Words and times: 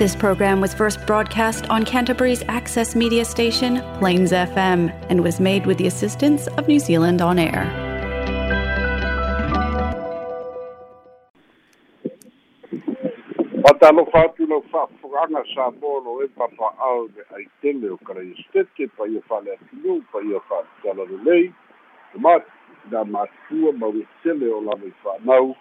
This 0.00 0.16
program 0.16 0.62
was 0.62 0.72
first 0.72 1.06
broadcast 1.06 1.68
on 1.68 1.84
Canterbury's 1.84 2.42
access 2.48 2.96
media 2.96 3.22
station, 3.22 3.82
Plains 3.98 4.32
FM, 4.32 4.90
and 5.10 5.22
was 5.22 5.38
made 5.38 5.66
with 5.66 5.76
the 5.76 5.86
assistance 5.86 6.46
of 6.56 6.66
New 6.66 6.78
Zealand 6.78 7.20
On 7.20 7.38
Air. 7.38 7.68
Patalo 13.60 14.10
fatu 14.10 14.46
no 14.46 14.64
whaafuranga 14.72 15.44
sa 15.54 15.68
moro 15.82 16.24
e 16.24 16.28
papa 16.28 16.72
au 16.80 17.08
me 17.14 17.22
ai 17.36 17.44
tele 17.60 17.90
o 17.90 17.98
kara 17.98 18.24
i 18.24 18.32
stete 18.48 18.88
pa 18.96 19.04
ia 19.04 19.20
whale 19.28 19.52
atinu, 19.52 20.00
pa 20.10 20.20
ia 20.24 20.40
whale 20.48 20.66
tala 20.82 21.04
no 21.04 21.20
lei. 21.30 21.52
Mat, 22.16 22.46
na 22.90 23.04
matua 23.04 23.76
ma 23.76 23.88
ue 23.88 24.08
tele 24.22 24.48
o 24.48 24.60
lama 24.60 24.86
i 24.86 24.92
whanau. 25.04 25.54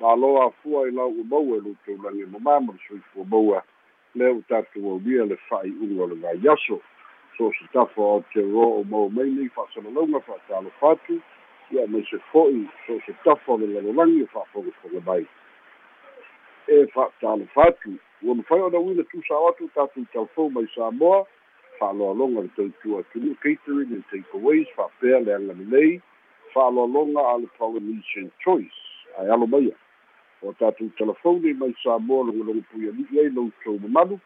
Ma 0.00 0.14
loa 0.14 0.50
fua 0.62 0.88
i 0.88 0.90
lau 0.90 1.12
u 1.12 1.24
maua 1.24 1.58
e 1.58 1.60
luto 1.60 1.92
ulangi 1.92 2.24
mo 2.32 2.38
mama 2.38 2.72
sui 2.88 3.00
fua 3.12 3.24
maua. 3.28 3.62
Le 4.14 4.30
u 4.30 4.42
tatu 4.48 4.88
o 4.88 5.00
lia 5.04 5.24
le 5.24 5.38
whai 5.50 5.70
unga 5.70 6.06
le 6.06 6.16
ngai 6.16 6.38
yaso. 6.42 6.80
So 7.36 7.50
se 7.58 7.66
tafo 7.72 8.02
o 8.02 8.24
te 8.32 8.40
ro 8.40 8.80
o 8.80 8.84
mau 8.84 9.08
meini 9.10 9.50
whaasana 9.56 9.90
launga 9.90 10.18
whaatalo 10.26 10.70
fatu. 10.80 11.20
Ia 11.70 11.86
me 11.86 12.04
se 12.10 12.18
foi, 12.32 12.68
so 12.86 13.00
se 13.06 13.12
tafo 13.24 13.56
le 13.58 13.66
lalolangi 13.66 14.22
e 14.22 14.28
whaafonga 14.34 14.72
fonga 14.82 15.00
mai. 15.06 15.26
e 16.66 16.86
fa'atalo 16.86 17.46
fatu 17.54 17.98
ua 18.22 18.34
mafai 18.34 18.60
ona 18.60 18.78
uina 18.78 19.04
tusao 19.04 19.48
atu 19.48 19.68
tatou 19.68 20.04
taufou 20.12 20.50
mai 20.50 20.66
samoa 20.74 21.26
fa'aloaloga 21.78 22.40
le 22.40 22.48
tautua 22.56 23.00
atunu 23.00 23.34
catering 23.34 23.92
and 23.92 24.04
takeaways 24.10 24.66
fa'apea 24.76 25.20
le 25.20 25.34
agalelei 25.34 26.00
fa'aloaloga 26.54 27.20
a 27.20 27.38
le 27.38 27.46
polynesian 27.58 28.30
choice 28.44 28.80
ae 29.18 29.28
alo 29.30 29.46
maia 29.46 29.76
o 30.44 30.52
tatou 30.52 30.90
telefoni 30.98 31.54
mai 31.54 31.74
samoa 31.82 32.24
logologo 32.26 32.62
pui 32.70 32.88
ali'i 32.88 33.20
ai 33.20 33.28
loutou 33.28 33.78
mamalu 33.80 34.20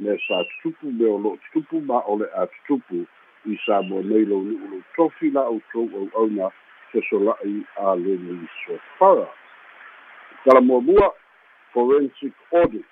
me 0.00 0.18
sa 0.26 0.44
tutupu 0.44 0.92
me 0.92 1.06
o 1.06 1.18
lo'o 1.18 1.36
tutupu 1.36 1.80
ma 1.80 1.98
o 2.06 2.16
le 2.16 2.26
a 2.34 2.46
tutupu 2.46 3.06
i 3.46 3.58
samoa 3.66 4.02
nei 4.02 4.24
lou 4.24 4.42
nu'u 4.42 4.68
lou 4.70 4.82
tofi 4.96 5.30
la 5.30 5.48
outou 5.48 5.90
au'auna 5.94 6.50
fesola'i 6.92 7.64
a 7.76 7.94
leni 7.96 8.48
sofara 8.64 9.28
talamuamua 10.44 11.12
forensic 11.72 12.32
audit 12.52 12.86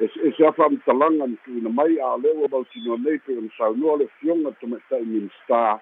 e 0.00 0.04
e 0.04 0.32
se 0.36 0.46
afa 0.46 0.66
amatalaga 0.66 1.26
ni 1.26 1.36
tu'uina 1.44 1.70
mai 1.70 1.98
a 2.00 2.14
ua 2.16 2.48
mautinoa 2.48 2.98
nei 2.98 3.18
pe 3.18 3.38
ona 3.38 3.48
saunua 3.58 3.96
le 3.96 4.06
fioga 4.18 4.50
tamaita'i 4.60 5.04
minista 5.04 5.80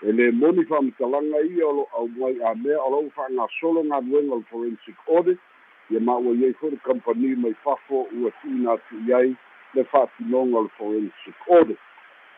e 0.00 0.12
lē 0.16 0.30
moni 0.32 0.64
fa'amatalaga 0.64 1.42
ia 1.44 1.66
o 1.68 1.72
lo 1.76 1.84
auai 1.92 2.36
a 2.50 2.54
mea 2.54 2.80
o 2.80 2.90
lou 2.90 3.10
fa'agasolo 3.16 3.82
galuega 3.84 4.32
o 4.32 4.38
le 4.38 4.46
forensic 4.50 4.96
audit. 5.06 5.38
Ia 5.90 6.00
maua 6.00 6.32
iai 6.32 6.54
foi 6.56 6.70
le 6.70 6.76
company 6.76 7.34
mai 7.36 7.54
fafo 7.64 8.08
ua 8.16 8.30
tu'uina 8.40 8.72
atu'i 8.72 9.12
ai 9.12 9.36
le 9.74 9.84
fa'atinoga 9.84 10.56
o 10.56 10.62
le 10.62 10.72
forensic 10.78 11.36
audit. 11.50 11.76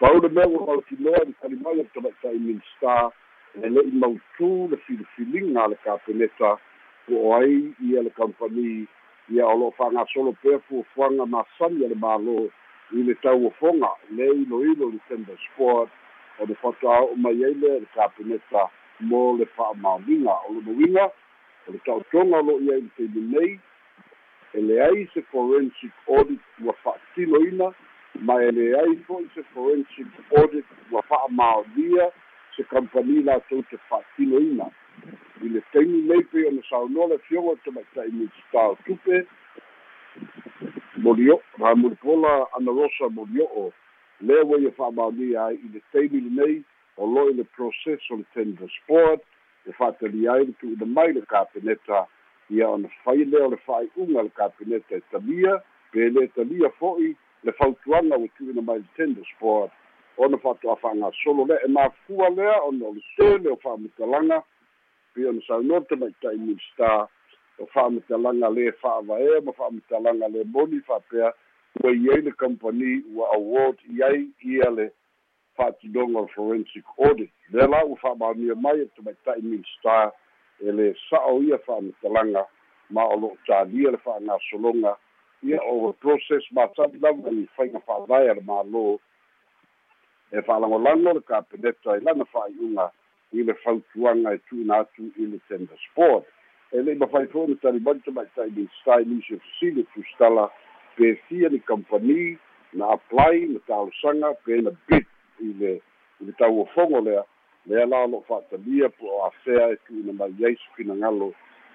Pau 0.00 0.18
le 0.18 0.28
mea 0.28 0.48
ua 0.48 0.66
mautinoa 0.66 1.22
i 1.22 1.34
kalimai 1.40 1.78
o 1.80 1.86
tamaita'i 1.94 2.38
minista 2.38 3.12
e 3.54 3.68
le'i 3.68 3.94
mautū 3.94 4.50
le 4.70 4.76
filifiliga 4.82 5.62
a 5.62 5.68
le 5.68 5.78
kapeneta 5.84 6.58
po 7.06 7.34
ai 7.38 7.70
ia 7.78 8.02
le 8.02 8.10
company. 8.10 8.88
Ia 9.30 9.46
o 9.46 9.54
lo'o 9.54 9.70
fa'agasolo 9.78 10.34
pea 10.42 10.58
fuafuaga 10.66 11.26
masani 11.26 11.86
a 11.86 11.94
le 11.94 11.94
mālō 11.94 12.50
i 12.92 13.06
le 13.06 13.14
tauafoga 13.22 13.94
le 14.10 14.26
iloilo 14.42 14.90
le 14.90 14.98
tender 15.08 15.38
sport 15.46 16.01
o 16.38 16.46
le 16.46 16.54
fatoa'o'o 16.54 17.16
mai 17.16 17.44
ai 17.44 17.54
lea 17.54 17.80
le 17.80 17.88
kapeneta 17.94 18.68
mo 19.00 19.36
le 19.38 19.46
fa'amaoliga 19.56 20.34
o 20.48 20.54
le 20.54 20.60
mauiga 20.66 21.04
o 21.66 21.72
le 21.72 21.78
ta'otoga 21.84 22.38
o 22.38 22.42
lo'o 22.42 22.60
ia 22.60 22.76
i 22.76 22.82
le 22.82 22.90
taimi 22.96 23.22
nei 23.34 23.60
e 24.52 24.60
leai 24.60 25.08
se 25.14 25.22
forensic 25.30 25.92
audit 26.06 26.40
ua 26.64 26.72
fa'atinoina 26.82 27.72
ma 28.20 28.40
e 28.42 28.50
leai 28.52 28.96
fo'i 29.06 29.28
se 29.34 29.42
forensic 29.54 30.08
audit 30.36 30.66
ua 30.90 31.02
fa'amaolia 31.02 32.10
se 32.56 32.64
company 32.64 33.22
latou 33.22 33.62
te 33.70 33.76
fa'atinoina 33.88 34.68
i 35.42 35.48
le 35.48 35.62
taimi 35.72 36.02
nei 36.08 36.24
pe 36.24 36.46
ona 36.48 36.62
saunoa 36.68 37.08
le 37.14 37.18
fioga 37.28 37.56
tamaita'i 37.64 38.12
minstao 38.12 38.76
tupe 38.84 39.26
molio 40.96 41.40
ma 41.58 41.74
mulipola 41.74 42.46
ana 42.56 42.70
rosa 42.70 43.08
molio'o 43.08 43.72
lea 44.22 44.44
ua 44.44 44.58
ia 44.58 44.70
fa'amaonia 44.70 45.44
ai 45.44 45.54
i 45.54 45.68
le 45.74 45.82
taimi 45.92 46.20
lenei 46.20 46.62
o 46.96 47.06
lo 47.06 47.30
i 47.30 47.34
le 47.34 47.44
process 47.44 48.10
o 48.10 48.16
le 48.16 48.24
tender 48.34 48.68
sport 48.78 49.22
e 49.66 49.72
fa'atalia 49.72 50.32
ai 50.32 50.46
le 50.46 50.52
tu'uina 50.60 50.86
mai 50.86 51.12
le 51.12 51.22
kapeneta 51.22 52.06
ia 52.50 52.68
ona 52.68 52.88
fai 53.04 53.24
lea 53.24 53.46
o 53.46 53.50
le 53.50 53.56
fa'ai'uga 53.66 54.22
le 54.22 54.30
kapeneta 54.30 54.96
e 54.96 55.02
talia 55.10 55.62
pe 55.90 56.10
le 56.10 56.28
talia 56.28 56.70
fo'i 56.78 57.16
le 57.42 57.52
fautuaga 57.52 58.16
ua 58.18 58.28
tu'uina 58.38 58.62
mai 58.62 58.78
le 58.78 58.88
tender 58.96 59.24
sport. 59.34 59.72
Ona 60.16 60.38
fa'ato'a 60.38 60.76
fa'agasolo 60.76 61.46
lea 61.46 61.64
e 61.64 61.68
mafua 61.68 62.28
lea 62.30 62.62
ona 62.62 62.86
o 62.86 62.94
le 62.94 63.02
tele 63.16 63.48
o 63.50 63.56
fa'amatalaga 63.56 64.42
pe 65.14 65.26
ona 65.28 65.40
saunoa 65.46 65.80
tamaita'i 65.80 66.38
minista 66.38 67.08
o 67.58 67.66
fa'amatalaga 67.74 68.48
lē 68.56 68.72
fa'avaea 68.82 69.40
ma 69.44 69.52
fa'amatalaga 69.52 70.28
le 70.28 70.44
moni 70.44 70.80
fa'apea 70.86 71.32
ua 71.80 71.90
i 71.90 72.10
ai 72.14 72.20
le 72.20 72.32
company 72.32 73.02
ua 73.14 73.28
award 73.34 73.78
i 73.88 74.02
ai 74.02 74.28
ia 74.44 74.70
le 74.70 74.90
fa'atinoga 75.56 76.18
o 76.18 76.26
forensic 76.34 76.84
audit. 76.98 77.32
Lea 77.52 77.66
la 77.66 77.84
ua 77.84 77.96
fa'amaonia 77.96 78.54
mai 78.54 78.80
e 78.80 78.86
tamaita'i 78.96 79.42
minista 79.42 80.12
e 80.60 80.72
le 80.72 80.94
sa'o 81.08 81.42
ia 81.42 81.58
fa'amatalaga 81.58 82.46
ma 82.90 83.04
o 83.04 83.16
lo'o 83.16 83.36
talia 83.46 83.90
le 83.90 83.98
fa'agasologa 83.98 84.96
ia 85.42 85.58
o 85.62 85.92
process 85.92 86.44
matali 86.52 86.98
lava 87.00 87.30
i 87.30 87.48
faiga 87.56 87.80
fa'avae 87.80 88.30
a 88.30 88.34
le 88.34 88.44
mālō 88.46 88.98
e 90.32 90.42
fa'alagolago 90.42 91.12
le 91.12 91.20
kapeneta 91.20 91.96
i 91.96 92.04
lana 92.04 92.24
fa'ai'uga 92.24 92.90
i 93.32 93.42
le 93.42 93.54
fautuaga 93.64 94.34
e 94.34 94.38
tu'una 94.48 94.84
atu 94.84 95.08
i 95.16 95.26
le 95.26 95.40
tender 95.48 95.78
sport 95.88 96.28
e 96.72 96.82
le'i 96.82 96.96
mafai 97.00 97.26
fo'i 97.32 97.48
na 97.50 97.56
talimani 97.64 98.00
tamaita'i 98.04 98.50
minstai 98.56 99.04
nisi 99.04 99.38
fesili 99.38 99.84
tustala 99.94 100.50
pe 100.96 101.14
fia 101.28 101.48
ni 101.48 101.58
company 101.58 102.38
na 102.72 102.92
apply 102.96 103.46
na 103.52 103.58
talosaga 103.66 104.34
pe 104.44 104.60
na 104.62 104.70
bid 104.88 105.06
i 105.40 105.52
le 105.60 105.72
i 106.20 106.24
le 106.24 106.32
tauafogo 106.32 107.00
lea. 107.00 107.24
Lea 107.66 107.86
la 107.86 108.06
lo'o 108.06 108.24
fa'atalia 108.28 108.88
po 108.88 109.06
o 109.06 109.26
afea 109.26 109.70
e 109.72 109.76
tu'una 109.86 110.12
mai 110.12 110.44
ai 110.44 110.56
sefinagalo 110.56 111.32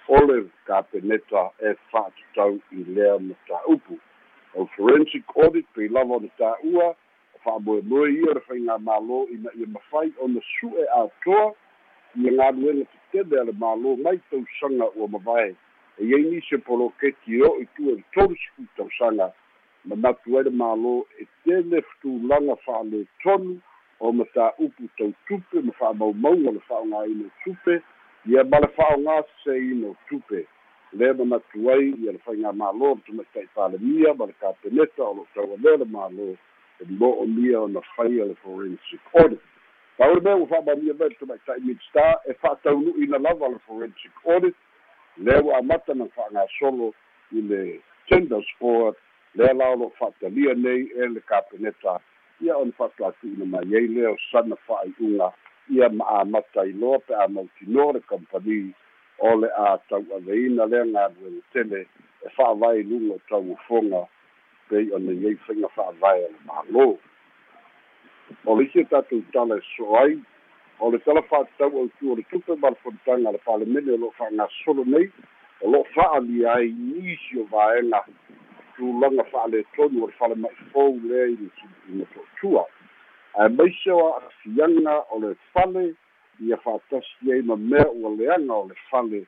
o 0.08 0.18
le 0.26 0.50
kapeneta 0.66 1.52
e 1.60 1.76
fa'atatau 1.92 2.60
i 2.72 2.84
lea 2.96 3.20
mataupu 3.20 4.00
o 4.56 4.66
forensic 4.76 5.24
audit 5.36 5.68
pei 5.76 5.88
lava 5.88 6.16
ona 6.16 6.30
tā'ua 6.40 6.96
fa'amoemoe 7.44 8.10
ia 8.12 8.34
le 8.34 8.42
faiga 8.48 8.78
mālō 8.90 9.20
ina 9.36 9.54
ia 9.60 9.68
mafai 9.76 10.12
ona 10.24 10.42
su'e 10.60 10.88
atoa 11.00 11.54
ia 12.16 12.32
galuega 12.40 12.86
tetele 13.12 13.42
a 13.42 13.44
le 13.50 13.54
mālō 13.64 13.96
mai 14.04 14.20
tausaga 14.32 14.90
ua 14.96 15.08
mavae 15.08 15.56
e 15.98 16.06
iai 16.06 16.24
nisi 16.24 16.58
poloketi 16.58 17.42
o 17.42 17.58
i 17.62 17.68
tue 17.76 17.96
le 17.96 18.04
tolu 18.14 18.36
sifu 18.36 18.66
tausaga 18.78 19.34
ma 19.86 19.96
matu 19.96 20.38
ai 20.38 20.44
le 20.44 20.52
mālō 20.52 20.94
e 21.22 21.26
tele 21.44 21.82
futulaga 21.82 22.56
fa'ale 22.66 23.06
tonu 23.24 23.56
o 24.00 24.12
matā'upu 24.12 24.90
tautupe 24.98 25.62
ma 25.64 25.74
fa'amaumauga 25.80 26.52
le 26.52 26.62
fa'aogāina 26.68 27.30
tupe 27.44 27.82
ia 28.28 28.44
ma 28.44 28.60
le 28.60 28.70
fa'aogā 28.76 29.16
seseina 29.30 29.94
tupe. 30.10 30.46
Lea 30.94 31.14
manatu 31.14 31.70
ai 31.72 31.90
ia 32.04 32.12
le 32.12 32.20
faiga 32.26 32.52
mālō 32.52 32.94
le 32.96 33.02
tamaita'i 33.08 33.48
palemia 33.56 34.14
ma 34.14 34.26
le 34.26 34.36
kapeneta 34.42 35.04
o 35.04 35.14
lo'o 35.18 35.28
taualea 35.34 35.82
le 35.82 35.90
mālō 35.96 36.30
e 36.82 36.86
mo'onia 37.00 37.62
ona 37.62 37.82
faia 37.96 38.26
le 38.26 38.36
forensic 38.44 39.02
audit. 39.22 39.42
Le 40.00 40.22
mea 40.22 40.36
ua 40.36 40.48
fa'amamia 40.54 40.94
mai 41.00 41.10
le 41.10 41.20
tamaita'i 41.24 41.66
midstar 41.66 42.20
e 42.28 42.34
fa'ataunu'ina 42.44 43.18
lava 43.18 43.50
le 43.56 43.60
forensic 43.66 44.26
audit 44.26 44.56
lea 45.20 45.42
ua 45.42 45.58
amata 45.58 45.94
na 45.94 46.06
fa'agasolo 46.06 46.94
i 47.32 47.42
le 47.42 47.80
tender 48.10 48.44
sport 48.56 48.98
lea 49.36 49.54
lao 49.54 49.76
lo'o 49.76 49.92
fa'atalia 50.00 50.54
nei 50.54 50.90
e 50.96 51.08
le 51.08 51.22
kapeneta. 51.22 52.00
Ia 52.42 52.58
ona 52.58 52.72
fa'atu'atu'ina 52.78 53.46
mai 53.46 53.76
ai 53.76 53.88
lea 53.88 54.12
o 54.12 54.18
sana 54.32 54.56
fa'ai'uga 54.68 55.34
ia 55.70 55.90
ma 55.90 56.06
amata 56.22 56.66
iloa 56.66 57.00
pe 57.00 57.14
a 57.16 57.28
mautinoa 57.28 57.94
le 57.94 58.00
company 58.00 58.74
o 59.20 59.36
le 59.36 59.50
a 59.52 59.78
tau'aveina 59.90 60.66
lea 60.66 60.86
galuega 60.86 61.42
tele 61.54 61.88
e 62.26 62.30
fa'avae 62.36 62.84
luga 62.84 63.16
o 63.16 63.20
tauafoga 63.30 64.08
pei 64.70 64.92
ona 64.96 65.12
iai 65.12 65.36
faiga 65.36 65.68
fa'avae 65.76 66.26
a 66.26 66.30
le 66.30 66.40
mālō 66.48 66.98
o 68.46 68.56
le 68.56 68.64
isi 68.64 68.86
tatou 68.86 69.22
tala 69.34 69.58
e 69.58 69.62
so 69.76 69.98
ai 70.00 70.20
o 70.80 70.92
le 70.92 71.00
tala 71.00 71.22
fa'atatau 71.22 71.80
autu 71.80 72.12
o 72.12 72.16
le 72.16 72.24
tupe 72.30 72.56
ma 72.62 72.70
le 72.70 72.76
fonitaga 72.84 73.30
a 73.30 73.32
le 73.32 73.40
palemene 73.46 73.92
o 73.92 73.98
lo'o 73.98 74.12
fa'agasolo 74.18 74.84
nei 74.86 75.10
o 75.62 75.72
lo'o 75.72 75.84
fa'alia 75.94 76.54
ai 76.54 76.72
nisi 76.72 77.40
o 77.40 77.44
vaega 77.52 78.04
tulaga 78.76 79.24
fa'aletonu 79.32 80.04
o 80.04 80.08
le 80.08 80.14
falema'ifou 80.20 81.00
lea 81.04 81.28
ina 81.90 82.06
to'atua 82.14 82.66
ae 83.38 83.50
maise 83.50 83.92
o 83.92 84.14
a'afiaga 84.14 84.96
o 85.12 85.20
le 85.20 85.36
fale 85.54 85.96
ia 86.40 86.58
fa'atasi 86.58 87.32
ai 87.34 87.42
ma 87.42 87.56
mea 87.56 87.90
ua 87.90 88.10
leaga 88.16 88.54
o 88.54 88.68
le 88.70 88.76
fale 88.90 89.26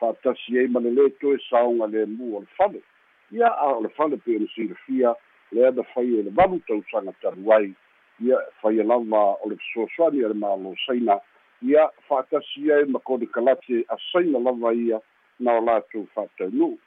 fa'atasi 0.00 0.58
ai 0.58 0.68
ma 0.68 0.80
le 0.80 0.90
lē 0.90 1.10
toe 1.20 1.38
saoga 1.48 1.86
lemu 1.86 2.36
o 2.36 2.40
le 2.40 2.46
fale 2.58 2.82
ia 3.30 3.46
a 3.46 3.66
o 3.78 3.82
le 3.82 3.88
fale 3.88 4.16
pe 4.16 4.36
o 4.36 4.38
le 4.38 4.48
silafia 4.54 5.14
lea 5.52 5.70
na 5.70 5.82
fai 5.94 6.18
e 6.18 6.22
le 6.22 6.30
valu 6.30 6.58
tausaga 6.66 7.12
talu 7.22 7.52
ai 7.52 7.74
ia 8.20 8.38
faia 8.62 8.84
lava 8.84 9.36
o 9.42 9.48
le 9.50 9.56
fesoasoani 9.56 10.24
a 10.24 10.28
le 10.28 10.34
mālosaina 10.34 11.20
ia 11.62 11.88
fa'atasi 12.08 12.72
ai 12.72 12.84
ma 12.84 12.98
kone 12.98 13.26
kalate 13.26 13.84
asaina 13.88 14.38
lava 14.38 14.74
ia 14.74 15.00
na 15.40 15.58
o 15.58 15.60
latou 15.60 16.06
fa'ataunuu 16.14 16.78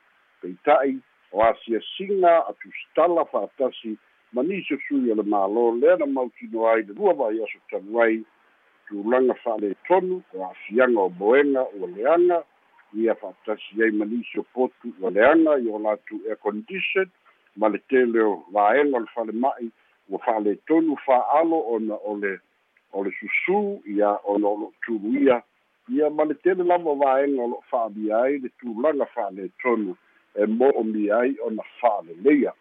peita'i 0.42 0.98
o 1.32 1.44
asiasiga 1.44 2.48
atusitala 2.48 3.26
fa'atasi 3.32 3.98
ma 4.34 4.44
nisi 4.44 4.76
sui 4.88 5.12
o 5.12 5.16
le 5.16 5.24
mālō 5.24 5.64
lea 5.82 5.98
na 5.98 6.06
mautino 6.06 6.68
ai 6.68 6.84
le 6.84 6.94
lua 6.94 7.14
vai 7.14 7.44
aso 7.44 7.60
talu 7.72 8.02
ai. 8.02 8.24
Tulaga 8.88 9.36
fa'aletonu 9.44 10.22
o 10.36 10.44
a'afiaga 10.44 11.00
o 11.00 11.10
boega 11.10 11.64
ua 11.80 11.88
leaga 11.96 12.44
ia 12.94 13.16
fa'atasi 13.16 13.84
ai 13.84 13.92
ma 13.92 14.06
nisi 14.06 14.40
o 14.40 14.44
potu 14.54 14.92
ua 15.00 15.12
leaga 15.12 15.56
i 15.64 15.68
o 15.68 15.80
latou 15.80 16.20
air 16.28 16.40
condition 16.44 17.08
ma 17.56 17.70
le 17.70 17.80
tele 17.88 18.20
o 18.20 18.44
vaega 18.52 18.98
o 18.98 19.00
le 19.00 19.08
falema'i 19.16 19.72
ua 20.10 20.20
fa'aletonu 20.20 20.98
fa'alo 21.06 21.60
ona 21.76 21.96
o 21.96 22.18
le 22.18 22.40
o 22.94 23.04
le 23.04 23.12
susū 23.12 23.82
ia 23.86 24.18
ona 24.24 24.48
o 24.48 24.58
lo'o 24.58 24.74
tuluia 24.86 25.42
ia 25.90 26.10
ma 26.10 26.24
le 26.26 26.34
tele 26.34 26.64
lava 26.64 26.96
vaega 26.96 27.42
o 27.42 27.48
lo'o 27.48 27.64
fa'alia 27.70 28.22
ai 28.22 28.38
le 28.38 28.50
tulaga 28.60 29.06
fa'aletonu 29.06 29.96
e 30.36 30.46
mo'omia 30.46 31.18
ai 31.18 31.36
ona 31.44 31.64
fa'aleleia 31.80 32.54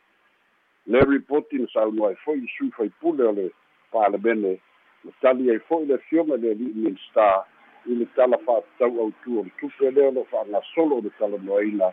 le 0.87 1.01
ripoti 1.01 1.59
na 1.59 1.67
saunoa 1.73 2.09
ai 2.09 2.17
fo'i 2.25 2.47
sui 2.57 2.71
faipule 2.71 3.25
o 3.25 3.33
le 3.33 3.51
palemene 3.93 4.59
na 5.05 5.11
tali 5.21 5.51
ai 5.51 5.59
fo'i 5.59 5.87
le 5.87 5.99
fioga 5.99 6.37
le 6.37 6.51
ali'i 6.51 6.75
minista 6.75 7.45
i 7.87 7.95
le 7.95 8.07
tala 8.15 8.39
fa'atatau 8.39 9.01
autu 9.01 9.41
o 9.41 9.43
le 9.43 9.51
tupe 9.61 9.91
lea 9.91 10.09
o 10.09 10.11
lo'o 10.11 10.25
fa'agasolo 10.31 10.97
o 10.97 11.01
le 11.01 11.11
talanoaina 11.19 11.93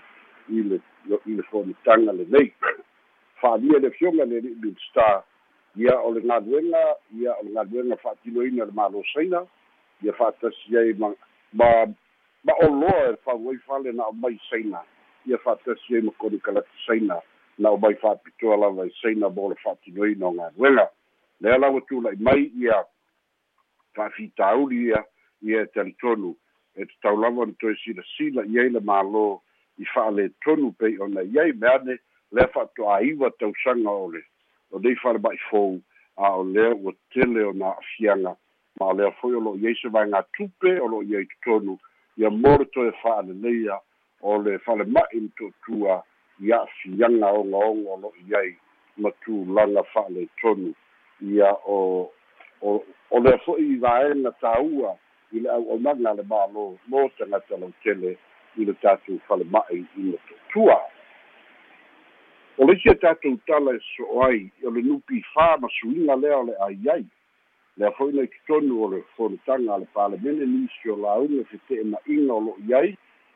i 0.50 0.64
le 0.64 0.82
i 1.26 1.34
le 1.34 1.44
fonitaga 1.44 2.12
lenei 2.14 2.54
fa'alia 3.42 3.80
le 3.80 3.92
fioga 3.92 4.26
le 4.26 4.38
ali'i 4.38 4.56
minista 4.62 5.24
ia 5.78 6.00
o 6.02 6.12
le 6.12 6.22
galuega 6.22 6.98
ia 7.14 7.36
o 7.38 7.44
le 7.44 7.54
galuega 7.54 7.98
fa'atinoina 7.98 8.66
le 8.66 8.72
malosaina 8.72 9.46
ia 10.02 10.14
fa'atasi 10.14 10.78
ai 10.78 10.94
ma 10.94 11.14
ma 11.54 11.86
ma 12.44 12.54
oloa 12.66 13.14
e 13.14 13.18
fauai 13.26 13.58
fale 13.66 13.92
na 13.92 14.08
o 14.08 14.12
mai 14.12 14.40
saina 14.50 14.82
ia 15.26 15.38
fa'atasi 15.38 15.96
ai 15.96 16.02
ma 16.02 16.12
koni 16.18 16.40
kalati 16.40 16.86
saina 16.86 17.22
na 17.58 17.70
o 17.70 17.78
mai 17.78 17.96
fa'apitoa 17.96 18.58
lava 18.58 18.86
i 18.86 18.94
saina 19.02 19.30
mo 19.30 19.50
le 19.50 19.56
fa'atinoina 19.64 20.26
o 20.28 20.32
galuega. 20.32 20.90
Lea 21.42 21.58
lau 21.58 21.82
tula'i 21.82 22.18
mai 22.20 22.50
ia 22.58 22.84
fa'afitauli 23.96 24.88
ia 24.88 25.04
ia 25.42 25.62
e 25.62 25.66
talitonu 25.66 26.36
e 26.76 26.86
tatau 26.86 27.22
lava 27.22 27.42
ona 27.42 27.54
toe 27.60 27.76
silasila 27.84 28.46
i 28.46 28.60
ai 28.60 28.70
le 28.70 28.80
mālō 28.80 29.28
i 29.78 29.86
fa'aletonu 29.94 30.74
pei 30.74 30.98
ona. 30.98 31.22
I 31.22 31.40
ai 31.40 31.54
me 31.54 31.70
ane 31.70 32.00
lea 32.32 32.48
fa'ato'aiva 32.54 33.30
tausaga 33.38 33.90
o 33.90 34.10
le 34.12 34.26
o 34.72 34.80
nei 34.80 34.96
falema'i 34.96 35.40
fou 35.50 35.80
a 36.18 36.36
o 36.36 36.44
lea 36.44 36.76
ua 36.76 36.94
tele 37.14 37.44
ona 37.44 37.68
a'afiaga 37.72 38.36
ma 38.80 38.86
o 38.92 38.94
lea 38.94 39.12
foi 39.22 39.36
o 39.36 39.40
lo'o 39.40 39.58
iai 39.58 39.76
se 39.82 39.90
vaega 39.90 40.24
tupe 40.38 40.80
o 40.80 40.88
lo'o 40.88 41.04
iai 41.04 41.26
totonu 41.26 41.78
ia 42.18 42.30
mo 42.30 42.58
toe 42.74 42.92
fa'aleleia 43.02 43.80
o 44.22 44.38
le 44.42 44.58
falema'i 44.66 45.22
ma 45.22 45.30
to'atua 45.38 46.04
i 46.42 46.52
a'afiaga 46.52 47.32
ogaoga 47.32 47.92
o 47.94 47.98
lo'o 48.04 48.14
iai 48.28 48.58
ma 48.98 49.12
tulaga 49.22 49.84
fa'aletonu 49.94 50.74
ia 51.22 51.52
o 51.66 52.12
o 52.62 52.84
o 53.12 53.20
lea 53.20 53.38
fo'i 53.46 53.74
i 53.74 53.80
vaega 53.80 54.32
tāua 54.42 54.98
i 55.32 55.40
le 55.40 55.50
au'aunaga 55.50 56.14
le 56.18 56.24
mālō 56.24 56.66
mo 56.88 57.10
tagata 57.18 57.58
lautele 57.58 58.18
i 58.58 58.66
le 58.66 58.74
tatou 58.82 59.20
falema'i 59.28 59.86
i 59.98 60.12
le 60.12 60.18
to'atua 60.28 60.78
o 62.58 62.66
le 62.66 62.74
isia 62.74 62.96
tatou 62.96 63.38
tala 63.46 63.76
e 63.76 63.80
so'o 63.94 64.24
ai 64.26 64.50
o 64.66 64.72
le 64.74 64.82
nupi 64.82 65.22
fā 65.34 65.60
ma 65.62 65.70
suiga 65.78 66.16
lea 66.18 66.38
o 66.40 66.46
le 66.50 66.56
aiai 66.68 67.04
lea 67.78 67.92
fo'i 67.98 68.16
nai 68.18 68.26
totonu 68.34 68.80
o 68.84 68.88
le 68.94 69.02
fonutaga 69.16 69.76
a 69.76 69.78
le 69.78 69.86
palemene 69.94 70.46
nisi 70.54 70.90
o 70.90 70.96
lauga 70.98 71.44
fete'ena'iga 71.52 72.34
o 72.34 72.40
lo'o 72.46 72.58
iai 72.70 72.96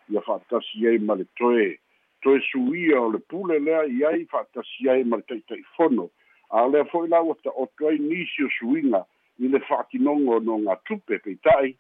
ia 0.10 0.22
fa'atasi 0.26 0.88
ai 0.88 0.98
ma 1.00 1.16
le 1.16 1.26
toe. 1.38 1.78
Toe 2.22 2.42
suia 2.50 3.02
o 3.02 3.12
le 3.14 3.20
pule 3.30 3.60
lea 3.60 3.86
i 3.86 4.04
ai 4.10 4.26
fa'atasi 4.26 4.90
ai 4.90 5.04
ma 5.04 5.22
le 5.22 5.26
ta'ita'ifono 5.30 6.10
a 6.50 6.66
lea 6.68 6.90
fo'i 6.90 7.08
la 7.14 7.22
ua 7.22 7.38
ta'oto 7.44 7.88
ai 7.88 8.00
nisi 8.02 8.44
o 8.44 8.50
suiga 8.58 9.06
i 9.38 9.54
le 9.54 9.62
fa'atinogo 9.70 10.40
no 10.40 10.58
gā 10.66 10.80
tupe 10.90 11.22
peita'i. 11.22 11.76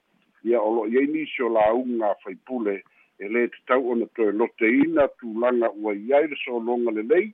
Ia 0.45 0.61
o 0.61 0.69
lo'o 0.75 0.87
iai 0.93 1.09
nisi 1.09 1.41
o 1.41 1.49
lauga 1.49 2.13
faipule 2.21 2.83
e 3.21 3.27
lē 3.29 3.47
tatau 3.53 3.91
ona 3.93 4.05
toe 4.17 4.31
loteina 4.31 5.07
tulaga 5.21 5.69
ua 5.77 5.93
i 5.93 6.13
ai 6.17 6.27
le 6.27 6.37
so'ologa 6.43 6.91
lelei 6.97 7.27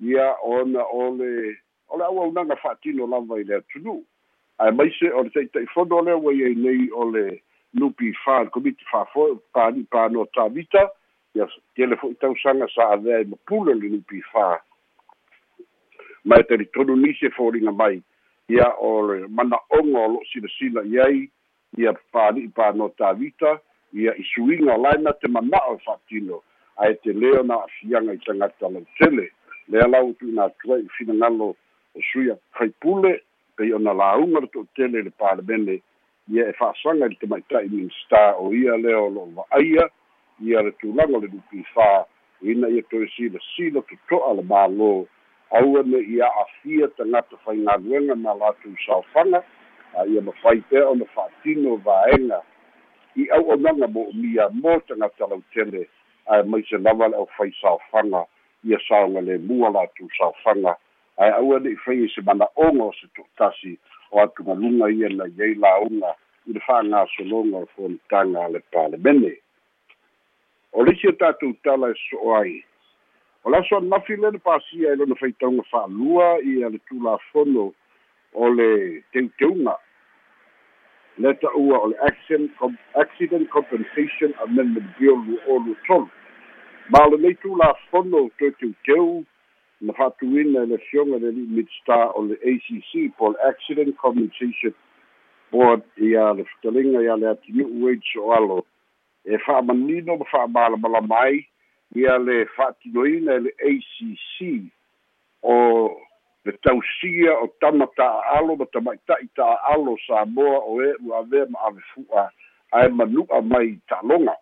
ia 0.00 0.26
ona 0.44 0.84
o 0.84 1.10
le 1.16 1.56
o 1.88 1.98
le 1.98 2.04
auaunaga 2.04 2.56
fa'atino 2.62 3.06
lava 3.06 3.40
i 3.40 3.44
le 3.44 3.56
atunuu 3.56 4.02
ae 4.58 4.70
maise 4.70 5.12
o 5.12 5.22
le 5.24 5.30
ta'ita'ifono 5.36 6.02
lea 6.04 6.16
ua 6.16 6.34
iai 6.34 6.54
nei 6.54 6.90
o 6.92 7.08
le 7.10 7.24
nupi 7.72 8.12
fa 8.24 8.42
le 8.44 8.50
komiti 8.50 8.84
fa'afoe 8.90 9.38
pani 9.52 9.84
panoa 9.90 10.26
tavita 10.34 10.90
ia 11.34 11.48
tele 11.74 11.96
fo'i 11.96 12.14
tausaga 12.20 12.68
sa 12.74 12.90
avea 12.96 13.20
i 13.24 13.30
mapule 13.32 13.74
le 13.74 13.88
nupi 13.88 14.20
fa 14.32 14.60
ma 16.24 16.36
e 16.36 16.42
talitonu 16.42 16.96
nisi 16.96 17.26
e 17.26 17.30
foliga 17.30 17.72
mai 17.72 18.02
ia 18.48 18.68
o 18.76 18.92
le 19.08 19.28
mana'oga 19.28 19.98
o 20.04 20.08
lo'o 20.12 20.24
silasila 20.32 20.84
i 20.84 21.00
ai 21.00 21.18
ia 21.78 21.92
pali'i 22.12 22.48
panoa 22.48 22.92
tavita 22.98 23.56
ia 23.92 24.14
i 24.16 24.24
suiga 24.34 24.74
o 24.74 24.82
lae 24.82 25.02
na 25.02 25.12
te 25.12 25.28
mana'o 25.28 25.74
e 25.74 25.84
fa'atino 25.84 26.42
ae 26.76 26.94
te 26.94 27.12
lea 27.12 27.42
na 27.42 27.54
a'afiaga 27.54 28.12
i 28.12 28.18
tagata 28.18 28.68
lautele 28.68 29.30
lea 29.68 29.86
lau 29.88 30.12
tu'una 30.12 30.44
atu 30.44 30.74
ai 30.74 30.86
finagalo 30.98 31.54
o 31.94 32.00
suia 32.12 32.36
faipule 32.52 33.22
pei 33.56 33.72
ona 33.72 33.92
lauga 33.94 34.40
le 34.40 34.46
to'atele 34.46 34.98
i 34.98 35.02
le 35.02 35.10
palemene 35.10 35.80
ia 36.28 36.48
e 36.48 36.52
fa'asaga 36.52 37.06
i 37.06 37.08
le 37.08 37.20
tamaita'i 37.20 37.68
minista 37.68 38.36
o 38.38 38.54
ia 38.54 38.76
lea 38.76 38.98
o 38.98 39.10
lo'o 39.10 39.30
va'aia 39.36 39.90
ia 40.40 40.62
le 40.62 40.72
tulaga 40.80 41.16
o 41.16 41.20
le 41.20 41.28
lupifā 41.28 42.04
ina 42.42 42.68
ia 42.68 42.82
toe 42.82 43.08
silasila 43.16 43.82
toto'a 43.82 44.34
le 44.34 44.42
mālō 44.42 45.06
aua 45.50 45.82
me 45.82 45.98
ia 45.98 46.26
a'afia 46.26 46.88
tagata 46.88 47.36
faigaluega 47.44 48.14
ma 48.14 48.34
latou 48.34 48.74
saofaga 48.86 49.42
a 49.98 50.06
ia 50.06 50.22
mafai 50.22 50.60
pea 50.70 50.88
ona 50.88 51.04
fa'atino 51.04 51.76
vaega 51.76 52.42
i 53.16 53.30
au'aunaga 53.30 53.86
mo 53.88 54.02
umia 54.02 54.48
mo 54.52 54.80
tagata 54.80 55.26
lautele 55.26 55.88
ae 56.26 56.42
maise 56.42 56.78
lava 56.78 57.08
le 57.08 57.16
ʻaufai 57.16 57.52
saofaga 57.60 58.24
ia 58.64 58.78
saoga 58.88 59.20
lemua 59.20 59.70
latou 59.70 60.08
saofaga 60.18 60.76
ae 61.16 61.30
aua 61.30 61.58
le'i 61.58 61.76
fai 61.76 62.08
se 62.14 62.20
mana'oga 62.20 62.84
o 62.84 62.92
se 62.92 63.06
to'atasi 63.16 63.78
o 64.10 64.20
atugaluga 64.20 64.90
ia 64.90 65.08
na 65.08 65.24
iai 65.26 65.54
lauga 65.54 66.14
i 66.46 66.52
le 66.52 66.60
fa'agasologa 66.60 67.56
o 67.56 67.60
le 67.60 67.66
fonitaga 67.76 68.44
a 68.44 68.48
le 68.48 68.60
palemene 68.72 69.36
o 70.72 70.84
le 70.84 70.92
isi 70.92 71.08
o 71.08 71.12
tatou 71.12 71.52
tala 71.64 71.90
e 71.90 71.94
so'o 72.08 72.34
ai. 72.36 72.62
O 73.44 73.50
le 73.50 73.58
aso 73.58 73.76
anafi 73.76 74.16
lena 74.16 74.38
pasia 74.38 74.92
e 74.92 74.96
lona 74.96 75.14
faitauga 75.14 75.62
fa'alua 75.70 76.38
ia 76.44 76.68
le 76.68 76.78
tulafono 76.88 77.72
o 78.34 78.48
le 78.48 79.02
teuteuga 79.12 79.74
le 81.20 81.34
ta'ua 81.34 81.78
o 81.84 81.88
le 81.88 81.96
accident, 82.94 83.44
compensation 83.52 84.32
amendment 84.42 84.88
bill 84.98 85.18
lu 85.26 85.36
o 85.46 85.58
lu 85.58 85.76
tolu 85.86 86.08
ma 86.90 87.04
o 87.06 87.10
lenei 87.10 87.34
tulafono 87.42 88.30
toe 88.38 88.50
teuteu 88.58 89.24
na 89.80 89.92
fa'atuina 89.92 90.64
le 90.66 90.78
fioga 90.78 91.18
le 91.18 91.30
li'i 91.36 91.46
midstar 91.56 92.16
o 92.16 92.24
le 92.28 92.36
acc 92.52 93.12
po 93.16 93.30
le 93.32 93.38
accident 93.48 93.92
compensation. 93.96 94.74
Board 95.52 95.82
ia 95.96 96.32
le 96.34 96.44
fetaliga 96.44 97.02
ia 97.02 97.16
le 97.16 97.28
atinu'u 97.30 97.84
wage 97.84 98.16
o 98.18 98.32
alo. 98.32 98.58
E 99.24 99.38
fa'amanino 99.38 100.16
ma 100.16 100.24
fa'amalamalama 100.32 101.20
ai 101.24 101.46
ia 101.94 102.18
le 102.18 102.44
fa'atinoina 102.56 103.34
e 103.34 103.40
le 103.46 103.50
acc 103.70 104.70
o 105.42 105.56
le 106.44 106.52
tausia 106.52 107.32
o 107.42 107.48
tama 107.60 107.86
ta'aalo 107.96 108.56
ma 108.56 108.66
tamaita'i 108.72 109.28
ta'aalo 109.36 109.96
samoa 110.06 110.58
o 110.64 110.82
e 110.82 110.94
ua 111.04 111.18
avea 111.18 111.46
ma 111.50 111.58
avefu'a 111.68 112.30
ae 112.72 112.88
manu'a 112.88 113.42
mai 113.42 113.76
ta'aloga 113.88 114.36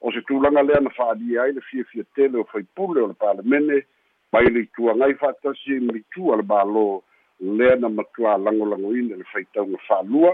o 0.00 0.12
se 0.12 0.20
tulaga 0.28 0.62
lea 0.62 0.80
na 0.80 0.90
fa'alia 0.90 1.42
ai 1.42 1.52
le 1.52 1.60
fiafia 1.60 2.04
tele 2.14 2.38
o 2.38 2.44
faipule 2.44 3.00
o 3.00 3.06
le 3.06 3.14
palemene 3.14 3.84
mai 4.32 4.48
le 4.48 4.60
ituagai 4.64 5.14
fa'atasi 5.14 5.72
ai 5.72 5.80
ma 5.80 5.92
le 5.92 6.02
le 6.36 6.44
mālō 6.48 7.02
lea 7.40 7.76
na 7.76 7.88
matuā 7.88 8.38
lagolagoina 8.38 9.16
le 9.16 9.24
faitauga 9.32 9.78
fa'alua 9.88 10.32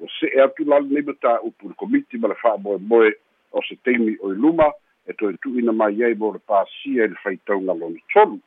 ua 0.00 0.08
se'e 0.18 0.42
atu 0.42 0.64
la 0.64 0.80
lenei 0.80 1.02
mataupu 1.02 1.68
le 1.68 1.74
komiti 1.74 2.18
ma 2.18 2.28
le 2.28 2.34
fa'amoemoe 2.34 3.12
o 3.52 3.62
se 3.68 3.76
taimi 3.84 4.16
o 4.20 4.32
i 4.32 4.36
luma 4.36 4.68
e 5.06 5.12
toe 5.12 5.36
tu'uina 5.42 5.72
mai 5.72 6.04
ai 6.04 6.14
mo 6.14 6.32
le 6.32 6.38
pasia 6.38 7.04
i 7.04 7.08
le 7.08 7.16
faitauga 7.24 7.74
lona 7.74 8.00
tolu 8.12 8.40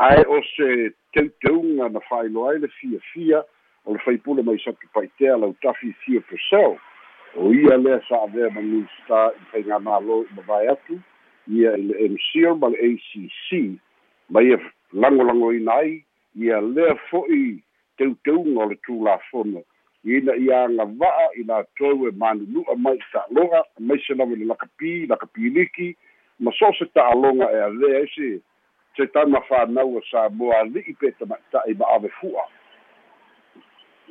ae 0.00 0.24
o 0.28 0.42
se 0.56 0.90
teuteuga 1.12 1.88
na 1.88 2.00
fa'ailoa 2.00 2.52
ai 2.52 2.58
le 2.58 2.68
fiafia 2.68 3.44
o 3.86 3.92
le 3.92 3.98
faipule 3.98 4.42
mai 4.42 4.58
satu 4.64 4.88
paitea 4.94 5.36
lautafi 5.36 5.92
fia 5.92 6.20
persel 6.20 6.76
o 7.36 7.52
ia 7.54 7.76
lea 7.76 8.00
sa 8.08 8.22
avea 8.22 8.50
ma 8.50 8.60
minista 8.60 9.30
i 9.36 9.44
faiga 9.52 9.76
mālō 9.76 10.24
i 10.24 10.34
mavae 10.36 10.68
atu. 10.72 11.00
Ia 11.48 11.76
i 11.76 11.82
le 11.82 12.08
mcl 12.08 12.56
ma 12.60 12.68
le 12.72 12.78
acc 12.88 13.48
ma 14.30 14.42
ia 14.42 14.58
lagolagoina 14.92 15.74
ai 15.74 16.04
ia 16.34 16.60
lea 16.60 16.96
fo'i 17.10 17.62
teuteuga 17.96 18.64
o 18.64 18.70
le 18.70 18.76
tulafono 18.86 19.62
ina 20.04 20.36
ia 20.36 20.64
agava'a 20.64 21.28
i 21.36 21.42
latou 21.44 22.08
e 22.08 22.10
manunu'a 22.16 22.76
mai 22.76 22.98
ta'aloga 23.12 23.64
maise 23.78 24.14
lava 24.14 24.36
le 24.36 24.44
lakapi 24.44 25.06
lakapiliki 25.06 25.96
ma 26.38 26.52
so 26.56 26.72
se 26.78 26.86
ta'aloga 26.94 27.52
e 27.52 27.60
avea 27.68 28.00
ese 28.00 28.40
se 29.00 29.06
tama 29.06 29.40
whānau 29.48 30.00
sa 30.10 30.28
moa 30.28 30.60
li'i 30.68 30.92
pe 31.00 31.08
tamata'i 31.16 31.74
ma 31.80 31.86
ave 31.96 32.10
fu'a. 32.20 32.44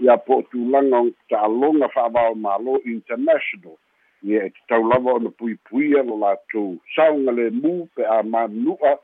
Ia 0.01 0.17
po 0.25 0.39
o 0.41 0.45
tulaga 0.49 1.01
o 1.05 1.11
ta'aloga 1.29 1.89
fa'avao 1.93 2.33
malo 2.35 2.79
international. 2.85 3.77
Ia 4.25 4.47
e 4.47 4.49
tatau 4.55 4.87
lava 4.89 5.13
ona 5.19 5.29
puipuia 5.29 6.01
lo 6.03 6.17
latou 6.17 6.79
sauga 6.95 7.31
lemu 7.37 7.85
pe 7.95 8.03
a 8.03 8.23
manunu'a 8.23 8.95